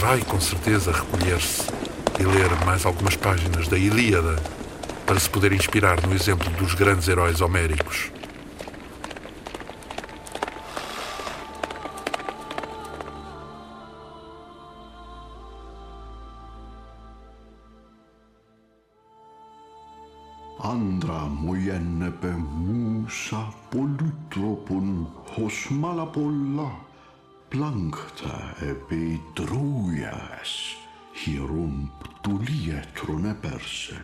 [0.00, 1.62] Vai com certeza recolher-se
[2.18, 4.34] e ler mais algumas páginas da Ilíada
[5.06, 8.10] para se poder inspirar no exemplo dos grandes heróis homéricos.
[20.64, 25.06] Andra mujennepe muussa polytropon
[25.38, 26.93] hosmala polla
[27.54, 28.36] plankta
[28.66, 30.74] epi trujas
[31.14, 31.86] hierum
[32.22, 33.94] tulietrone perse.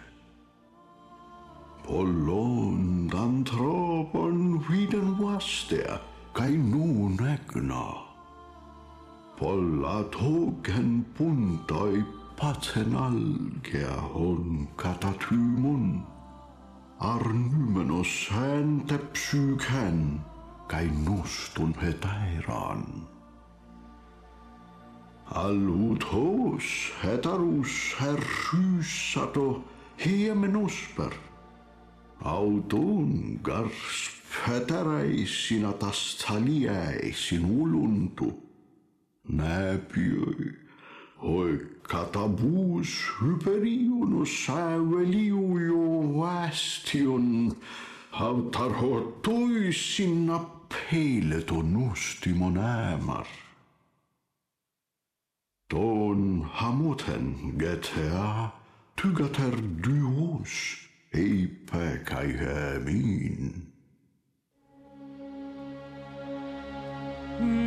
[1.82, 5.98] Pollon dantropon viden vastea
[6.32, 8.06] kai nuun egna.
[9.38, 12.04] Polla token puntoi
[12.40, 16.06] patsenalgea on katatymon.
[16.98, 20.26] Arnymenos hän tepsykhän,
[20.66, 23.09] kai nustun he tairaan.
[25.32, 29.64] Αλλού τός, έταρους, ερχύσατο,
[30.04, 31.12] hiemenospar.
[32.22, 33.80] Autun gars
[34.42, 38.28] fetarai sinatastaliai sinuluntu.
[39.38, 40.48] Näpioi,
[41.16, 41.54] hoi
[41.90, 45.84] katabus hyperionus aeveliuio
[46.18, 47.56] vastion,
[48.10, 53.28] autarho toisin appeileton ustimon ämar.
[55.70, 58.52] Τον χαμούτεν γετέα
[58.94, 63.52] τύγατερ διούς, είπε καημήν.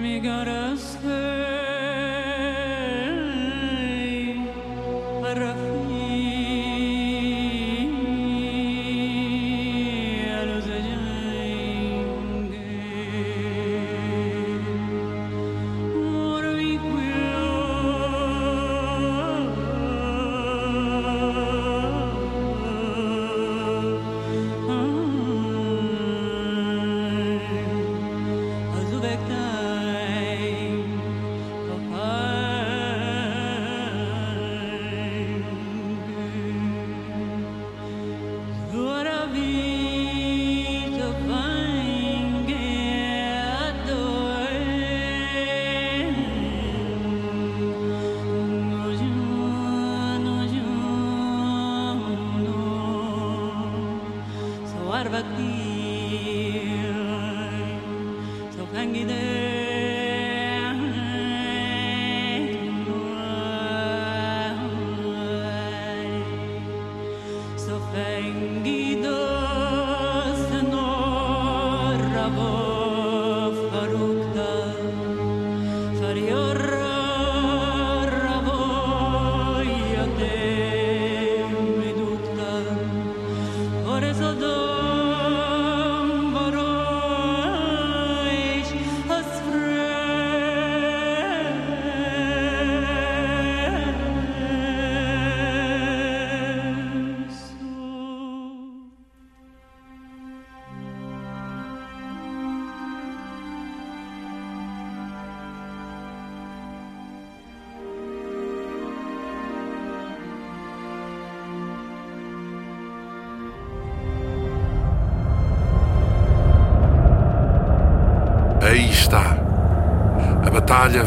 [0.01, 1.92] Μη γαραστέ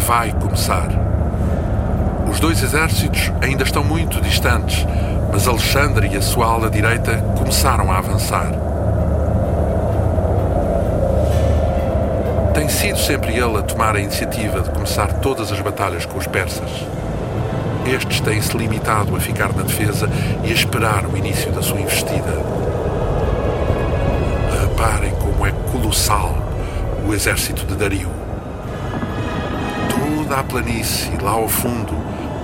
[0.07, 0.89] vai começar.
[2.31, 4.87] Os dois exércitos ainda estão muito distantes,
[5.33, 8.53] mas Alexandre e a sua ala direita começaram a avançar.
[12.55, 16.27] Tem sido sempre ele a tomar a iniciativa de começar todas as batalhas com os
[16.29, 16.71] persas.
[17.85, 20.09] Estes têm-se limitado a ficar na defesa
[20.45, 22.33] e a esperar o início da sua investida.
[24.61, 26.33] Reparem como é colossal
[27.05, 28.16] o exército de Dario.
[30.29, 31.95] Toda a planície lá ao fundo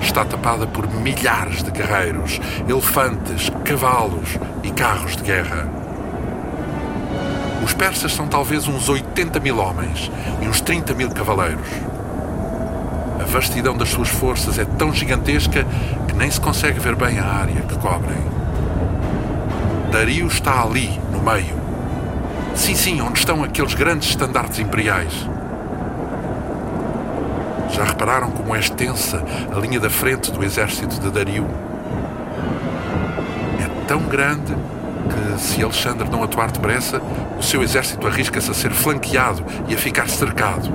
[0.00, 5.68] está tapada por milhares de guerreiros, elefantes, cavalos e carros de guerra.
[7.64, 11.66] Os persas são talvez uns 80 mil homens e uns 30 mil cavaleiros.
[13.20, 15.66] A vastidão das suas forças é tão gigantesca
[16.06, 18.22] que nem se consegue ver bem a área que cobrem.
[19.90, 21.60] Dario está ali, no meio,
[22.54, 25.26] Sim, sim, onde estão aqueles grandes estandartes imperiais.
[27.82, 29.20] Já repararam como é extensa
[29.52, 31.44] a linha da frente do exército de Dario?
[33.60, 37.02] É tão grande que, se Alexandre não atuar depressa,
[37.36, 40.72] o seu exército arrisca-se a ser flanqueado e a ficar cercado.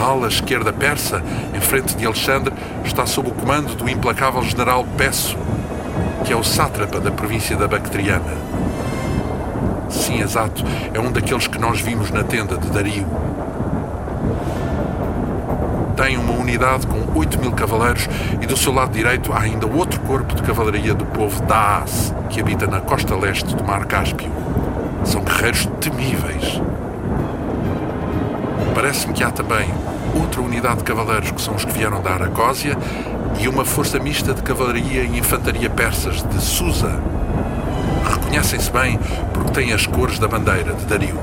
[0.00, 1.20] A ala esquerda persa,
[1.52, 5.36] em frente de Alexandre, está sob o comando do implacável general Pesso,
[6.24, 8.36] que é o sátrapa da província da Bactriana.
[9.90, 10.62] Sim, exato.
[10.94, 13.04] É um daqueles que nós vimos na tenda de Dario.
[15.98, 18.08] Tem uma unidade com 8 mil cavaleiros
[18.40, 22.40] e do seu lado direito há ainda outro corpo de cavalaria do povo Daas, que
[22.40, 24.30] habita na costa leste do Mar Cáspio.
[25.04, 26.62] São guerreiros temíveis.
[28.72, 29.68] Parece-me que há também
[30.14, 32.78] outra unidade de cavaleiros que são os que vieram da Aracósia
[33.40, 36.96] e uma força mista de cavalaria e infantaria persas de Susa,
[38.08, 38.98] Reconhecem-se bem
[39.32, 41.18] porque têm as cores da bandeira de Dario.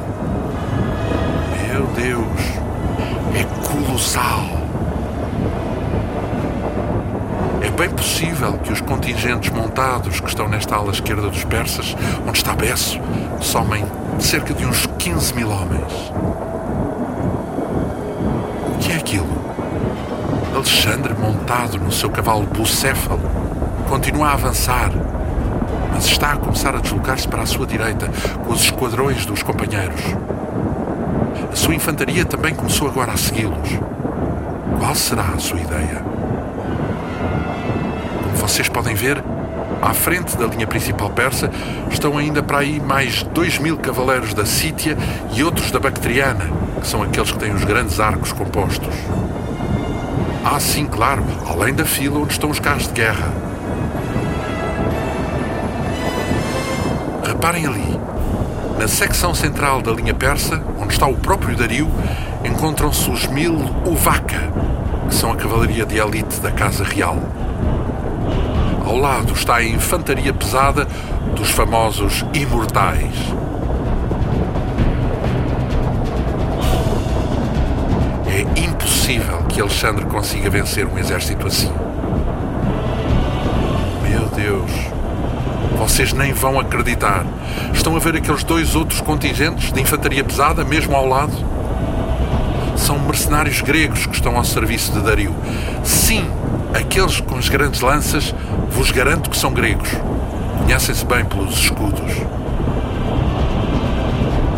[1.68, 2.42] Meu Deus,
[3.34, 4.44] é colossal.
[7.62, 11.94] É bem possível que os contingentes montados que estão nesta ala esquerda dos persas,
[12.26, 13.00] onde está Besso,
[13.42, 13.86] somem
[14.18, 15.92] cerca de uns 15 mil homens.
[18.70, 19.28] O que é aquilo.
[20.56, 23.20] Alexandre, montado no seu cavalo bucéfalo,
[23.90, 24.92] continua a avançar,
[25.94, 28.10] mas está a começar a deslocar-se para a sua direita
[28.46, 30.02] com os esquadrões dos companheiros.
[31.52, 33.80] A sua infantaria também começou agora a segui-los.
[34.80, 36.15] Qual será a sua ideia?
[38.46, 39.24] Vocês podem ver,
[39.82, 41.50] à frente da linha principal persa
[41.90, 44.96] estão ainda para aí mais dois mil cavaleiros da Sítia
[45.34, 46.46] e outros da Bactriana,
[46.80, 48.94] que são aqueles que têm os grandes arcos compostos.
[50.46, 53.34] Ah, sim, claro, além da fila onde estão os carros de guerra.
[57.26, 58.00] Reparem ali.
[58.78, 61.90] Na secção central da linha persa, onde está o próprio Dario,
[62.46, 64.52] encontram-se os mil Uvaka,
[65.10, 67.18] que são a cavalaria de elite da Casa Real.
[68.86, 70.88] Ao lado está a infantaria pesada
[71.36, 73.16] dos famosos Imortais.
[78.28, 81.74] É impossível que Alexandre consiga vencer um exército assim.
[84.08, 84.72] Meu Deus!
[85.80, 87.26] Vocês nem vão acreditar.
[87.74, 91.34] Estão a ver aqueles dois outros contingentes de infantaria pesada, mesmo ao lado?
[92.78, 95.34] São mercenários gregos que estão ao serviço de Dario.
[95.84, 96.30] Sim,
[96.78, 98.34] aqueles com as grandes lanças,
[98.70, 99.90] vos garanto que são gregos.
[100.60, 102.12] Conhecem-se bem pelos escudos.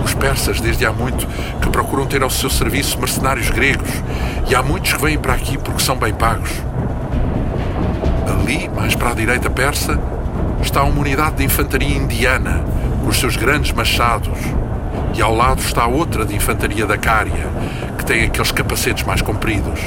[0.03, 1.27] Os persas, desde há muito,
[1.61, 3.89] que procuram ter ao seu serviço mercenários gregos,
[4.49, 6.49] e há muitos que vêm para aqui porque são bem pagos.
[8.27, 9.99] Ali, mais para a direita persa,
[10.61, 12.63] está uma unidade de infantaria indiana,
[13.03, 14.37] com os seus grandes machados,
[15.13, 17.47] e ao lado está outra de infantaria da Cária,
[17.97, 19.79] que tem aqueles capacetes mais compridos.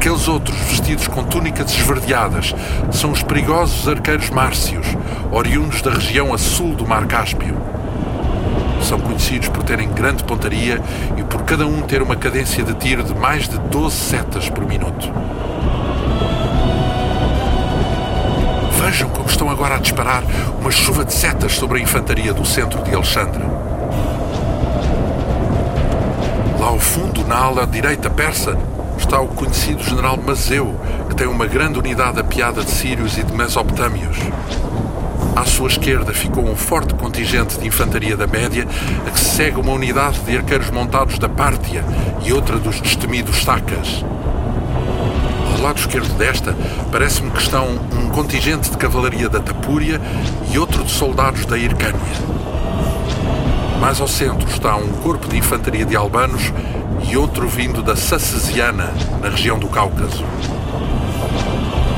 [0.00, 2.54] Aqueles outros, vestidos com túnicas esverdeadas,
[2.90, 4.86] são os perigosos arqueiros márcios,
[5.30, 7.54] oriundos da região a sul do Mar Cáspio.
[8.82, 10.80] São conhecidos por terem grande pontaria
[11.18, 14.64] e por cada um ter uma cadência de tiro de mais de 12 setas por
[14.64, 15.12] minuto.
[18.82, 20.24] Vejam como estão agora a disparar
[20.58, 23.44] uma chuva de setas sobre a infantaria do centro de Alexandre.
[26.58, 28.56] Lá ao fundo, na ala direita persa,
[29.00, 30.78] está o conhecido general Mazeu,
[31.08, 34.16] que tem uma grande unidade apiada de sírios e de mesopotâmios.
[35.34, 38.66] À sua esquerda ficou um forte contingente de infantaria da média,
[39.06, 41.84] a que se segue uma unidade de arqueiros montados da Pártia
[42.24, 44.04] e outra dos destemidos Sacas.
[45.56, 46.54] Ao lado esquerdo desta,
[46.92, 50.00] parece-me que estão um contingente de cavalaria da Tapúria
[50.52, 52.00] e outro de soldados da Hircânia.
[53.80, 56.52] Mais ao centro está um corpo de infantaria de albanos
[57.08, 60.22] e outro vindo da Sacesiana, na região do Cáucaso.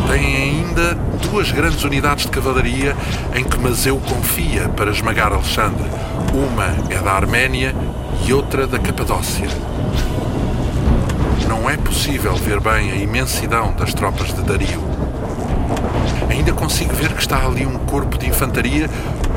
[0.09, 0.95] Tem ainda
[1.29, 2.97] duas grandes unidades de cavalaria
[3.35, 5.91] em que Mazeu confia para esmagar Alexandre.
[6.33, 7.75] Uma é da Arménia
[8.25, 9.49] e outra da Capadócia.
[11.49, 14.81] Não é possível ver bem a imensidão das tropas de Dario.
[16.31, 18.89] Ainda consigo ver que está ali um corpo de infantaria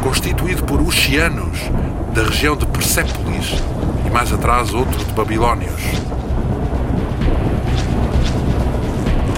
[0.04, 1.60] constituído por Uxianos,
[2.16, 3.62] da região de Persépolis,
[4.06, 5.82] e mais atrás outro de Babilónios.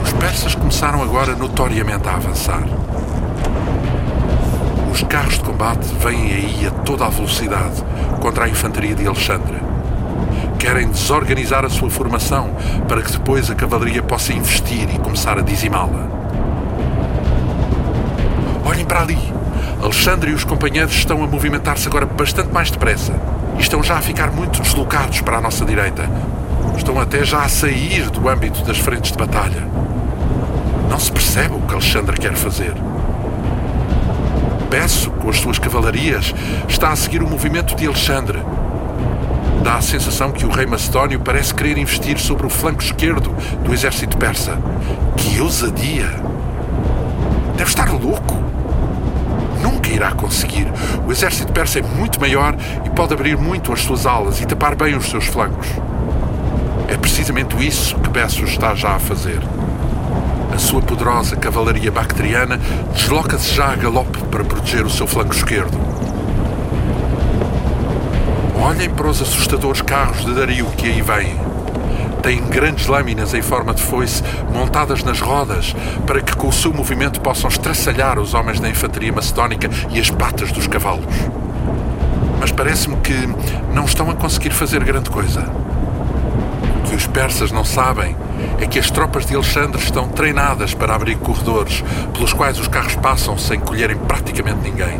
[0.04, 2.64] Os persas começaram agora notoriamente a avançar.
[4.94, 7.84] Os carros de combate vêm aí a toda a velocidade
[8.22, 9.58] contra a infantaria de Alexandre.
[10.60, 12.52] Querem desorganizar a sua formação
[12.88, 16.08] para que depois a cavalaria possa investir e começar a dizimá-la.
[18.64, 19.37] Olhem para ali!
[19.88, 23.14] Alexandre e os companheiros estão a movimentar-se agora bastante mais depressa
[23.58, 26.10] e estão já a ficar muito deslocados para a nossa direita.
[26.76, 29.66] Estão até já a sair do âmbito das frentes de batalha.
[30.90, 32.74] Não se percebe o que Alexandre quer fazer.
[34.70, 36.36] Peço, com as suas cavalarias,
[36.68, 38.44] está a seguir o movimento de Alexandre.
[39.64, 43.34] Dá a sensação que o rei macedónio parece querer investir sobre o flanco esquerdo
[43.64, 44.58] do exército persa.
[45.16, 46.10] Que ousadia!
[47.56, 48.37] Deve estar louco!
[49.88, 50.68] Nunca irá conseguir.
[51.06, 54.76] O exército persa é muito maior e pode abrir muito as suas alas e tapar
[54.76, 55.68] bem os seus flancos.
[56.88, 59.40] É precisamente isso que Bessos está já a fazer.
[60.54, 62.60] A sua poderosa cavalaria bactriana
[62.94, 65.78] desloca-se já a galope para proteger o seu flanco esquerdo.
[68.60, 71.47] Olhem para os assustadores carros de Dario que aí vêm.
[72.28, 74.22] Têm grandes lâminas em forma de foice
[74.54, 75.74] montadas nas rodas
[76.06, 80.10] para que com o seu movimento possam estraçalhar os homens da infantaria macedónica e as
[80.10, 81.06] patas dos cavalos.
[82.38, 83.14] Mas parece-me que
[83.74, 85.50] não estão a conseguir fazer grande coisa.
[86.84, 88.14] O que os persas não sabem
[88.60, 91.82] é que as tropas de Alexandre estão treinadas para abrir corredores
[92.14, 95.00] pelos quais os carros passam sem colherem praticamente ninguém.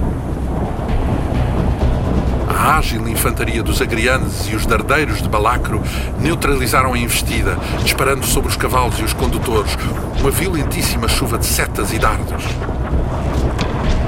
[2.58, 5.80] A ágil infantaria dos agrianes e os dardeiros de Balacro
[6.20, 9.78] neutralizaram a investida, disparando sobre os cavalos e os condutores
[10.20, 12.44] uma violentíssima chuva de setas e dardos.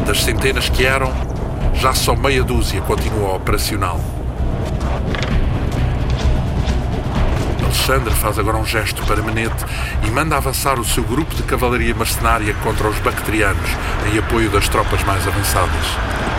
[0.08, 1.14] Das centenas que eram,
[1.76, 4.00] já só meia dúzia continua operacional.
[7.64, 9.64] Alexandre faz agora um gesto para Menete
[10.08, 13.70] e manda avançar o seu grupo de cavalaria mercenária contra os bactrianos,
[14.12, 16.39] em apoio das tropas mais avançadas.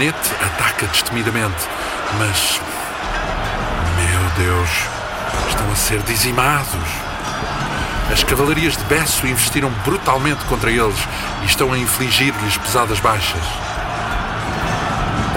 [0.00, 1.68] Menete ataca destemidamente,
[2.18, 2.58] mas.
[3.98, 4.70] Meu Deus!
[5.50, 6.88] Estão a ser dizimados!
[8.10, 10.96] As cavalarias de Besso investiram brutalmente contra eles
[11.42, 13.42] e estão a infligir-lhes pesadas baixas.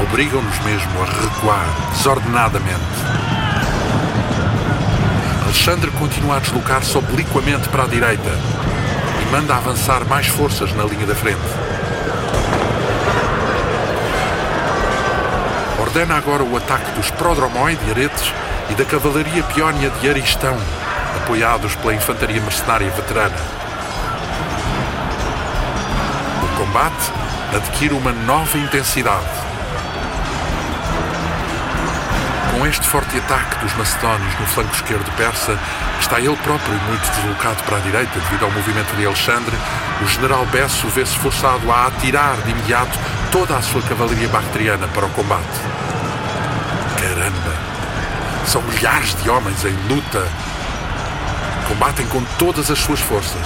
[0.02, 2.80] Obrigam-nos mesmo a recuar desordenadamente.
[5.44, 8.32] Alexandre continua a deslocar-se obliquamente para a direita
[9.22, 11.42] e manda avançar mais forças na linha da frente.
[15.94, 18.34] Ordena agora o ataque dos Prodromoi de Aretes
[18.68, 20.58] e da Cavalaria Peónia de Aristão,
[21.18, 23.38] apoiados pela Infantaria Mercenária Veterana.
[26.42, 27.12] O combate
[27.56, 29.53] adquire uma nova intensidade.
[32.64, 35.60] Com este forte ataque dos macedónios no flanco esquerdo persa,
[36.00, 39.54] está ele próprio muito deslocado para a direita devido ao movimento de Alexandre,
[40.02, 42.98] o general Besso vê-se forçado a atirar de imediato
[43.34, 45.60] toda a sua cavalaria bactriana para o combate.
[47.02, 47.54] Caramba!
[48.48, 50.26] São milhares de homens em luta.
[51.68, 53.46] Combatem com todas as suas forças.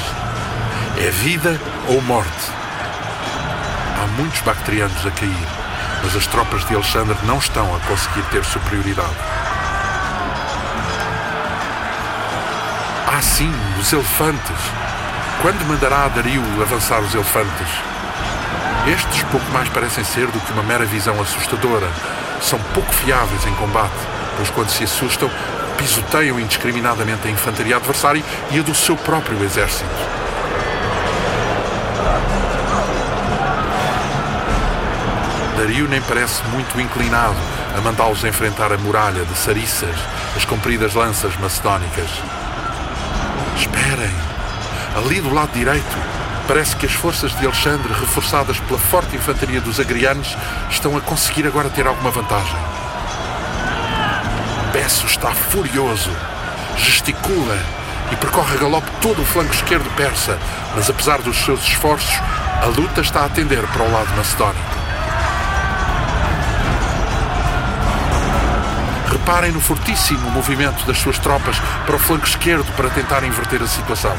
[0.96, 2.52] É vida ou morte.
[4.00, 5.67] Há muitos bactrianos a cair
[6.04, 9.16] mas as tropas de Alexandre não estão a conseguir ter superioridade.
[13.08, 14.58] Ah, sim, os elefantes.
[15.42, 17.68] Quando mandará Dario avançar os elefantes?
[18.88, 21.90] Estes pouco mais parecem ser do que uma mera visão assustadora.
[22.42, 23.96] São pouco fiáveis em combate,
[24.38, 25.30] pois quando se assustam,
[25.78, 30.27] pisoteiam indiscriminadamente a infantaria adversária e a do seu próprio exército.
[35.58, 37.36] Dario nem parece muito inclinado
[37.76, 39.96] a mandá-los enfrentar a muralha de Sarissas,
[40.36, 42.10] as compridas lanças macedónicas.
[43.56, 44.14] Esperem!
[44.96, 45.98] Ali do lado direito,
[46.48, 50.38] parece que as forças de Alexandre, reforçadas pela forte infantaria dos agrianos,
[50.70, 52.60] estão a conseguir agora ter alguma vantagem.
[54.72, 56.12] Besso está furioso,
[56.78, 57.58] gesticula
[58.12, 60.38] e percorre a galope todo o flanco esquerdo persa,
[60.76, 62.22] mas apesar dos seus esforços,
[62.62, 64.77] a luta está a tender para o lado macedónico.
[69.28, 73.68] Reparem no fortíssimo movimento das suas tropas para o flanco esquerdo para tentar inverter a
[73.68, 74.16] situação.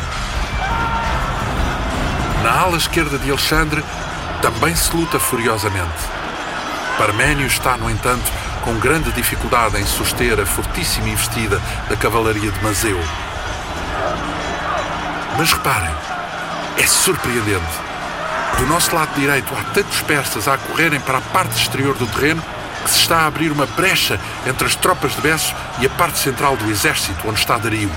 [2.43, 3.83] Na ala esquerda de Alexandre
[4.43, 5.89] também se luta furiosamente.
[6.99, 8.31] Parménio está, no entanto,
[8.63, 13.01] com grande dificuldade em suster a fortíssima investida da cavalaria de Mazeu.
[15.39, 15.95] Mas reparem,
[16.77, 17.65] é surpreendente.
[18.59, 22.43] Do nosso lado direito há tantos persas a correrem para a parte exterior do terreno
[22.85, 26.19] que se está a abrir uma brecha entre as tropas de Besso e a parte
[26.19, 27.91] central do exército, onde está Dario.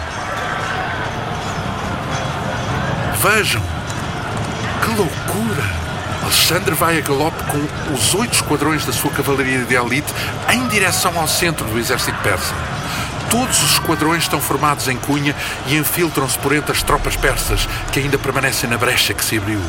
[3.22, 3.62] Vejam!
[4.84, 5.82] Que loucura!
[6.24, 10.14] Alexandre vai a galope com os oito esquadrões da sua cavalaria de elite
[10.52, 12.54] em direção ao centro do exército persa.
[13.30, 15.36] Todos os esquadrões estão formados em cunha
[15.68, 19.62] e infiltram-se por entre as tropas persas que ainda permanecem na brecha que se abriu.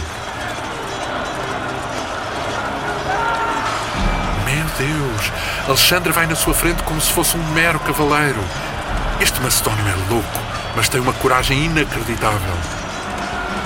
[5.66, 8.40] Alexandre vai na sua frente como se fosse um mero cavaleiro.
[9.20, 10.40] Este Macedónio é louco,
[10.74, 12.56] mas tem uma coragem inacreditável.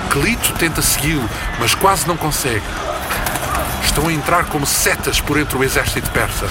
[0.09, 1.29] Clito tenta segui-lo,
[1.59, 2.65] mas quase não consegue.
[3.83, 6.47] Estão a entrar como setas por entre o exército persa.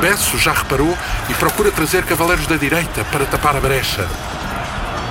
[0.00, 0.96] Besso já reparou
[1.28, 4.06] e procura trazer cavaleiros da direita para tapar a brecha.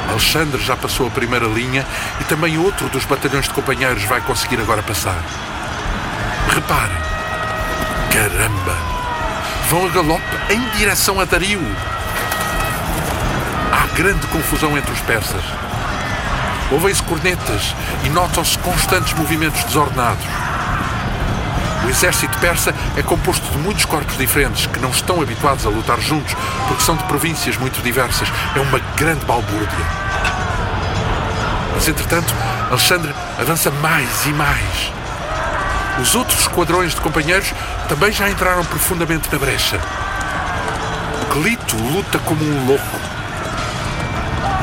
[0.09, 1.85] Alexandre já passou a primeira linha
[2.21, 5.21] e também outro dos batalhões de companheiros vai conseguir agora passar.
[6.49, 7.16] Reparem.
[8.17, 8.75] Caramba!
[9.69, 11.61] Vão a galope em direção a Dario.
[13.71, 15.43] Há grande confusão entre os persas.
[16.71, 20.25] Ouvem-se cornetas e notam-se constantes movimentos desordenados.
[21.85, 26.01] O exército persa é composto de muitos corpos diferentes que não estão habituados a lutar
[26.01, 26.35] juntos
[26.67, 28.29] porque são de províncias muito diversas.
[28.55, 29.85] É uma grande balbúrdia.
[31.75, 32.33] Mas, entretanto,
[32.71, 34.96] Alexandre avança mais e mais.
[36.01, 37.53] Os outros esquadrões de companheiros
[37.89, 39.79] também já entraram profundamente na brecha.
[41.31, 42.99] Clito luta como um louco.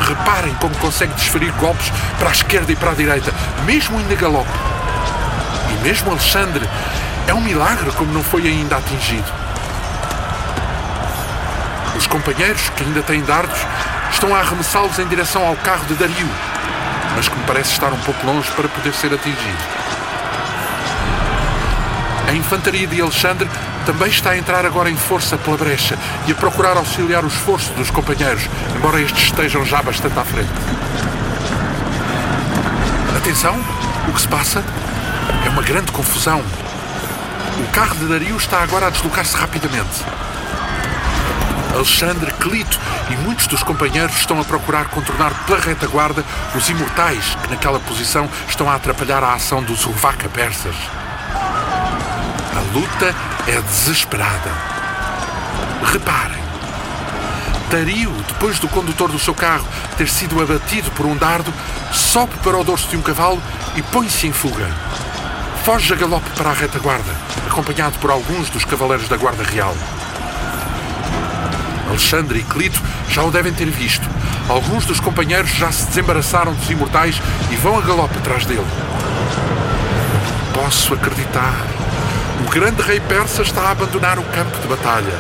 [0.00, 3.32] Reparem como consegue desferir golpes para a esquerda e para a direita,
[3.64, 4.50] mesmo indo a galope.
[5.70, 6.68] E mesmo Alexandre
[7.26, 9.32] é um milagre como não foi ainda atingido.
[11.96, 13.58] Os companheiros, que ainda têm dardos,
[14.12, 16.28] estão a arremessá-los em direção ao carro de Dario,
[17.16, 19.83] mas que me parece estar um pouco longe para poder ser atingido.
[22.26, 23.48] A infantaria de Alexandre
[23.84, 27.72] também está a entrar agora em força pela brecha e a procurar auxiliar o esforço
[27.74, 30.50] dos companheiros, embora estes estejam já bastante à frente.
[33.16, 33.54] Atenção!
[34.08, 34.64] O que se passa?
[35.46, 36.42] É uma grande confusão.
[37.58, 40.04] O carro de Dario está agora a deslocar-se rapidamente.
[41.74, 42.78] Alexandre, Clito
[43.10, 48.28] e muitos dos companheiros estão a procurar contornar pela retaguarda os imortais que naquela posição
[48.48, 50.76] estão a atrapalhar a ação dos Urvaca persas.
[52.74, 53.14] Luta
[53.46, 54.50] é desesperada.
[55.84, 56.42] Reparem.
[57.70, 59.64] Dario, depois do condutor do seu carro
[59.96, 61.54] ter sido abatido por um dardo,
[61.92, 63.40] sobe para o dorso de um cavalo
[63.76, 64.68] e põe-se em fuga.
[65.64, 67.14] Foge a galope para a retaguarda,
[67.46, 69.76] acompanhado por alguns dos cavaleiros da Guarda Real.
[71.88, 74.10] Alexandre e Clito já o devem ter visto.
[74.48, 77.22] Alguns dos companheiros já se desembaraçaram dos imortais
[77.52, 78.66] e vão a galope atrás dele.
[80.52, 81.73] Posso acreditar.
[82.44, 85.12] O grande rei persa está a abandonar o campo de batalha.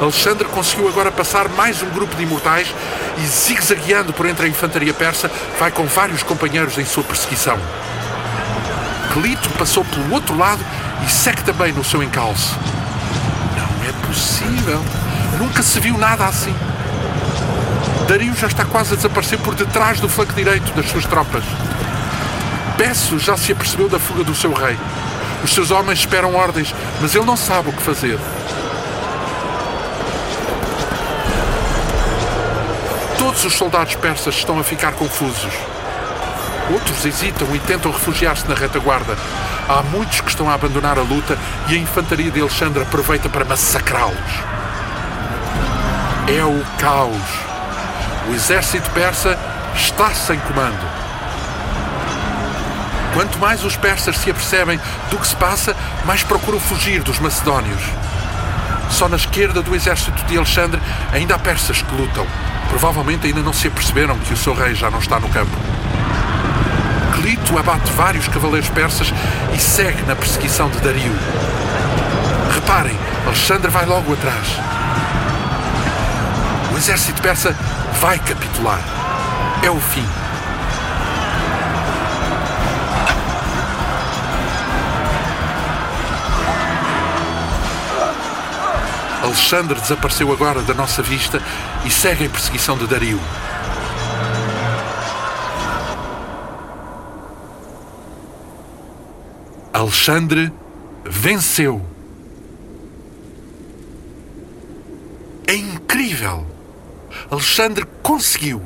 [0.00, 2.72] Alexandre conseguiu agora passar mais um grupo de imortais
[3.18, 7.58] e, zigue-zagueando por entre a infantaria persa, vai com vários companheiros em sua perseguição.
[9.12, 10.64] Clito passou pelo outro lado
[11.04, 12.56] e segue também no seu encalço.
[13.56, 14.80] Não é possível.
[15.38, 16.54] Nunca se viu nada assim.
[18.06, 21.42] Dario já está quase a desaparecer por detrás do flanco direito das suas tropas.
[22.76, 24.78] Besso já se apercebeu da fuga do seu rei.
[25.46, 28.18] Os seus homens esperam ordens, mas ele não sabe o que fazer.
[33.16, 35.54] Todos os soldados persas estão a ficar confusos.
[36.72, 39.16] Outros hesitam e tentam refugiar-se na retaguarda.
[39.68, 41.38] Há muitos que estão a abandonar a luta
[41.68, 44.16] e a infantaria de Alexandre aproveita para massacrá-los.
[46.26, 47.22] É o caos.
[48.28, 49.38] O exército persa
[49.76, 50.95] está sem comando.
[53.16, 57.80] Quanto mais os persas se apercebem do que se passa, mais procuram fugir dos macedónios.
[58.90, 60.78] Só na esquerda do exército de Alexandre
[61.10, 62.26] ainda há persas que lutam.
[62.68, 65.56] Provavelmente ainda não se aperceberam que o seu rei já não está no campo.
[67.14, 69.10] Clito abate vários cavaleiros persas
[69.54, 71.16] e segue na perseguição de Dario.
[72.52, 74.46] Reparem, Alexandre vai logo atrás.
[76.70, 77.56] O exército persa
[77.98, 78.80] vai capitular.
[79.62, 80.04] É o fim.
[89.46, 91.40] Alexandre desapareceu agora da nossa vista
[91.84, 93.20] e segue em perseguição de Dario.
[99.72, 100.52] Alexandre
[101.04, 101.80] venceu.
[105.46, 106.44] É incrível!
[107.30, 108.60] Alexandre conseguiu.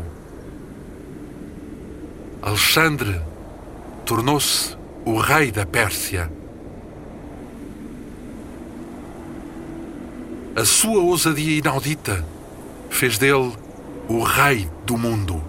[2.40, 3.20] Alexandre
[4.06, 4.74] tornou-se
[5.04, 6.39] o rei da Pérsia.
[10.60, 12.22] A sua ousadia inaudita
[12.90, 13.50] fez dele
[14.06, 15.42] o rei do mundo.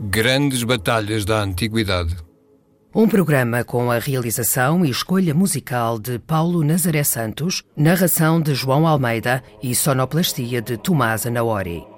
[0.00, 2.16] Grandes batalhas da Antiguidade.
[2.94, 8.86] Um programa com a realização e escolha musical de Paulo Nazaré Santos, narração de João
[8.86, 11.97] Almeida e sonoplastia de Tomás Anaori.